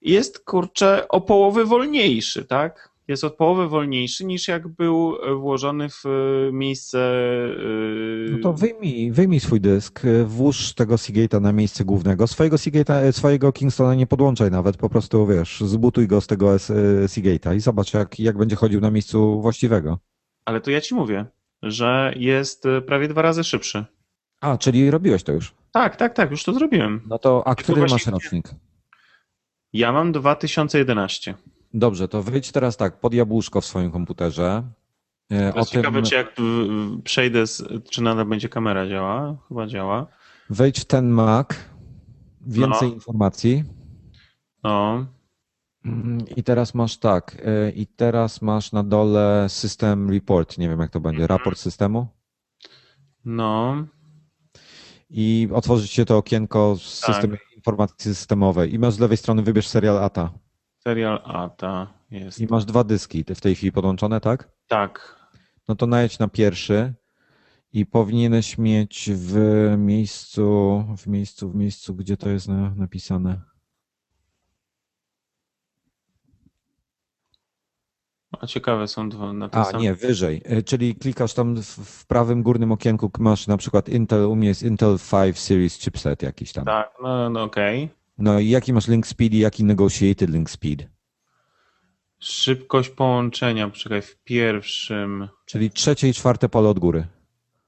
[0.00, 2.90] Jest kurczę o połowę wolniejszy, tak?
[3.08, 6.98] Jest o połowę wolniejszy niż jak był włożony w e, miejsce.
[8.28, 12.26] e, No to wyjmij, wyjmij swój dysk, włóż tego Seagate'a na miejsce głównego.
[12.26, 16.56] Swojego Seagate'a, swojego Kingstona nie podłączaj nawet, po prostu wiesz, zbutuj go z tego
[17.06, 19.98] Seagate'a i zobacz jak, jak będzie chodził na miejscu właściwego.
[20.44, 21.26] Ale to ja ci mówię,
[21.62, 23.84] że jest e, prawie dwa razy szybszy.
[24.40, 25.54] A, czyli robiłeś to już.
[25.72, 27.00] Tak, tak, tak, już to zrobiłem.
[27.06, 28.48] No to, a który masz rocznik?
[29.72, 31.34] Ja mam 2011.
[31.74, 34.62] Dobrze, to wyjdź teraz tak, pod jabłuszko w swoim komputerze.
[35.56, 36.36] Jest ciekawe, czy jak
[37.04, 39.36] przejdę, z, czy nadal będzie kamera działa?
[39.48, 40.06] Chyba działa.
[40.50, 41.48] Wejdź w ten Mac,
[42.46, 42.94] więcej No.
[42.94, 43.64] informacji.
[44.62, 45.06] No,
[45.86, 47.36] Mm, I teraz masz tak,
[47.68, 51.38] y, i teraz masz na dole System Report, nie wiem jak to będzie, Mhm.
[51.38, 52.06] raport systemu.
[53.24, 53.74] no,
[55.10, 57.14] I otworzy się to okienko z Tak.
[57.14, 58.74] systemem informacji systemowej.
[58.74, 60.30] I masz z lewej strony wybierz serial ATA.
[60.88, 62.40] Serial ATA jest.
[62.40, 64.50] I masz dwa dyski w tej chwili podłączone, tak?
[64.68, 65.20] Tak,
[65.68, 66.94] No to najedź na pierwszy
[67.72, 69.36] i powinieneś mieć w
[69.78, 73.40] miejscu, w miejscu, w miejscu, gdzie to jest na, napisane.
[78.40, 79.82] a ciekawe są dwa na tym A, samym.
[79.82, 80.42] nie, wyżej.
[80.52, 84.48] Y, Czyli klikasz tam w, w prawym górnym okienku, masz na przykład Intel, u mnie
[84.48, 86.64] jest Intel 5 Series chipset jakiś tam.
[86.64, 87.88] Tak, no, no okej.
[88.18, 90.88] No i jaki masz link speed i jaki negotiated link speed?
[92.18, 97.06] Szybkość połączenia, poczekaj, w pierwszym, Czyli trzecie i czwarte pole od góry.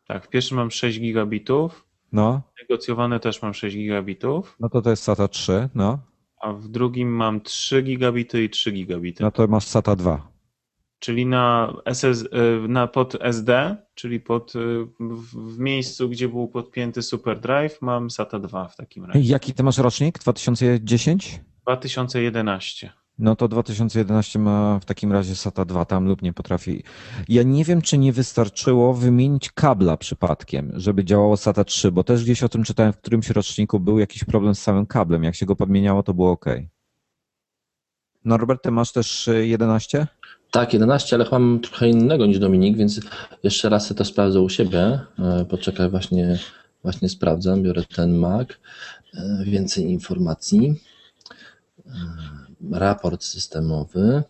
[0.09, 4.91] tak, w pierwszym mam 6 gigabitów, No, negocjowane też mam 6 gigabitów, no to to
[4.91, 5.99] jest SATA 3, no.
[6.43, 9.23] a w drugim mam 3 gigabity i 3 gigabity.
[9.25, 10.29] No to masz SATA 2.
[10.99, 14.59] Czyli na, SS, y, na pod SD, czyli pod, y,
[15.01, 19.21] w, w miejscu, gdzie był podpięty SuperDrive, mam SATA 2 w takim razie.
[19.21, 20.19] Jaki ty masz rocznik?
[20.19, 21.41] 2010?
[21.63, 22.93] 2011.
[23.19, 26.83] No to 2011 ma w takim razie SATA 2 tam lub nie potrafi.
[27.29, 32.25] Ja nie wiem, czy nie wystarczyło wymienić kabla przypadkiem, żeby działało SATA 3, bo też
[32.25, 35.25] gdzieś o tym czytałem w którymś roczniku był jakiś problem z samym kablem.
[35.25, 36.45] Jak się go podmieniało, to było ok.
[38.27, 40.07] Norbert, ty masz też y, 11?
[40.51, 43.01] Tak, 11, ale chyba mam trochę innego niż Dominik, więc
[43.43, 45.01] jeszcze raz sobie to sprawdzę u siebie.
[45.19, 46.39] E, Poczekaj, właśnie,
[46.83, 47.63] właśnie sprawdzam.
[47.63, 48.49] Biorę ten Mac.
[49.15, 50.83] E, Więcej informacji.
[51.87, 51.91] E,
[52.73, 54.23] Raport systemowy.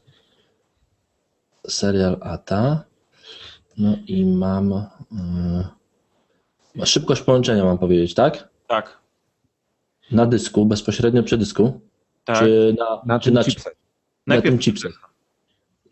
[1.69, 2.85] Serial ATA.
[3.79, 4.73] No i mam.
[4.73, 4.87] e,
[6.87, 8.49] Szybkość połączenia, mam powiedzieć, tak?
[8.67, 8.99] Tak,
[10.11, 11.81] Na dysku, bezpośrednio przy dysku.
[12.25, 12.39] tak.
[12.39, 13.77] Czy na, Na czy tym na, chipset.
[14.27, 14.93] Na Najpierw tym chipset?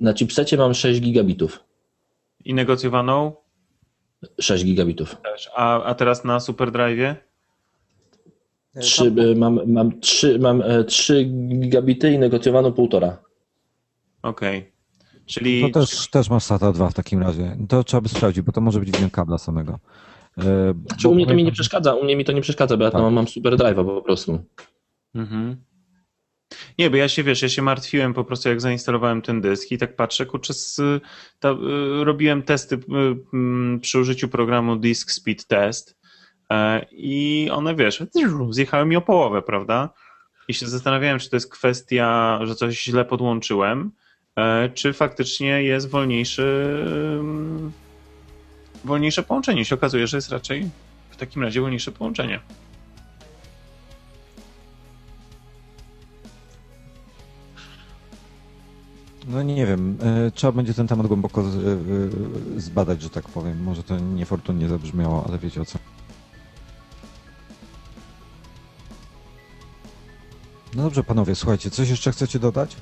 [0.01, 1.65] Na chipsecie mam 6 gigabitów.
[2.45, 3.33] I negocjowaną
[4.41, 5.17] 6 gigabitów.
[5.57, 7.15] A, a teraz na SuperDrive'ie?
[8.81, 11.25] Trzy, y, mam, mam, trzy, mam e, 3
[11.61, 13.19] gigabity i negocjowaną półtora.
[14.23, 14.73] Okej.
[15.27, 17.57] Czyli To też, też masz SATA 2 w takim razie.
[17.69, 19.79] To trzeba by sprawdzić, bo to może być wina kabla samego.
[20.39, 20.43] E,
[20.89, 22.85] Znaczy, bo u mnie to mi nie przeszkadza, u mnie mi to nie przeszkadza, bo
[22.85, 23.01] ja Tak.
[23.03, 24.39] tam mam super drive'a po prostu.
[25.15, 25.57] Mhm.
[26.79, 29.79] Nie, bo ja się, wiesz, ja się martwiłem po prostu jak zainstalowałem ten dysk i
[29.79, 30.81] tak patrzę, kurczę, z,
[31.41, 32.81] ta, y, robiłem testy y,
[33.33, 35.97] mm, przy użyciu programu Disk Speed Test
[36.51, 38.03] e, i one, wiesz,
[38.51, 39.91] zjechały mi o połowę, prawda?
[40.49, 43.91] I się zastanawiałem, czy to jest kwestia, że coś źle podłączyłem,
[44.37, 46.43] e, czy faktycznie jest wolniejszy,
[47.19, 47.73] ym,
[48.85, 49.65] wolniejsze połączenie.
[49.65, 50.71] Się okazuje, że jest raczej
[51.11, 52.41] w takim razie wolniejsze połączenie.
[59.29, 61.59] No nie wiem, e, trzeba będzie ten temat głęboko z- e,
[62.57, 63.63] e, zbadać, że tak powiem.
[63.63, 65.79] Może to niefortunnie zabrzmiało, ale wiecie o co.
[70.77, 72.77] No dobrze, panowie, słuchajcie, coś jeszcze chcecie dodać?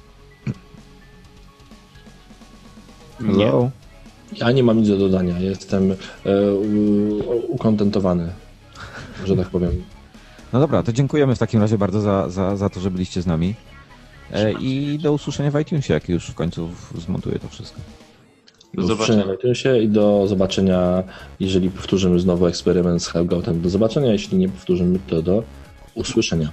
[3.21, 3.53] Nie.
[4.37, 5.95] Ja nie mam nic do dodania, jestem
[7.49, 8.33] ukontentowany,
[9.25, 9.85] że tak powiem.
[10.53, 13.27] No dobra, to dziękujemy w takim razie bardzo za, za, za to, że byliście z
[13.27, 13.55] nami.
[14.33, 17.81] E, I do usłyszenia w iTunesie, jak już w końcu w- zmontuję to wszystko.
[18.75, 21.03] Do zobaczenia na iTunesie i do zobaczenia,
[21.41, 23.61] jeżeli powtórzymy znowu eksperyment z Helgoutem.
[23.61, 25.43] Do zobaczenia, jeśli nie powtórzymy, to do
[25.95, 26.49] usłyszenia.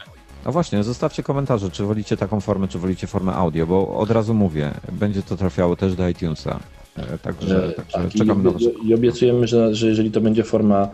[0.46, 4.34] A właśnie, zostawcie komentarze, czy wolicie taką formę, czy wolicie formę audio, bo od razu
[4.34, 6.60] mówię, będzie to trafiało też do iTunesa.
[6.98, 10.22] E, Także, E, także tak, i, czekamy na wasze i obiecujemy, że, że jeżeli to
[10.22, 10.90] będzie forma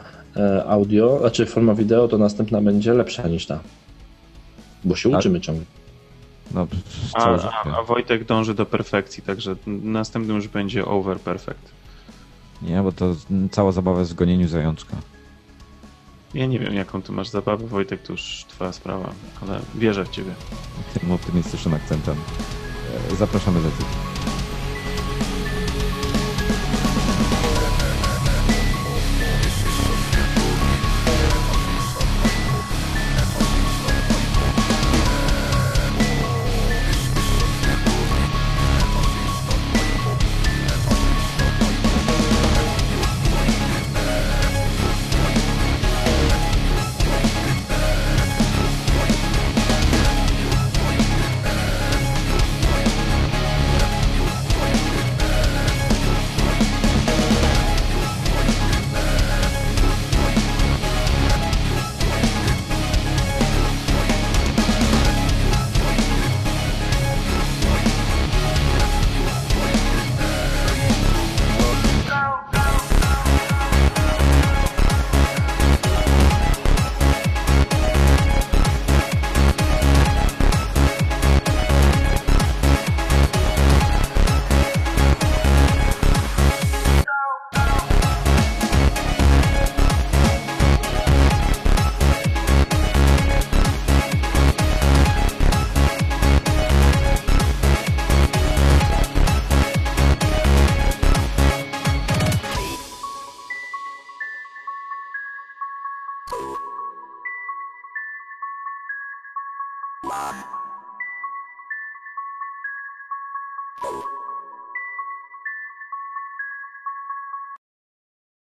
[0.68, 3.60] audio, znaczy forma wideo, to następna będzie lepsza niż ta.
[4.84, 5.20] Bo się Tak.
[5.20, 5.66] uczymy ciągle.
[6.56, 6.68] No,
[7.14, 11.72] A, a, a Wojtek dąży do perfekcji, także następnym już będzie over perfect.
[12.62, 13.16] Nie, bo to
[13.51, 14.95] cała zabawa jest w gonieniu zajączka.
[16.34, 19.10] Ja nie wiem, jaką ty masz zabawę, Wojtek, to już twoja sprawa,
[19.41, 20.32] ale wierzę w ciebie.
[20.99, 22.16] Tym optymistycznym akcentem.
[23.12, 24.14] E, Zapraszamy tych.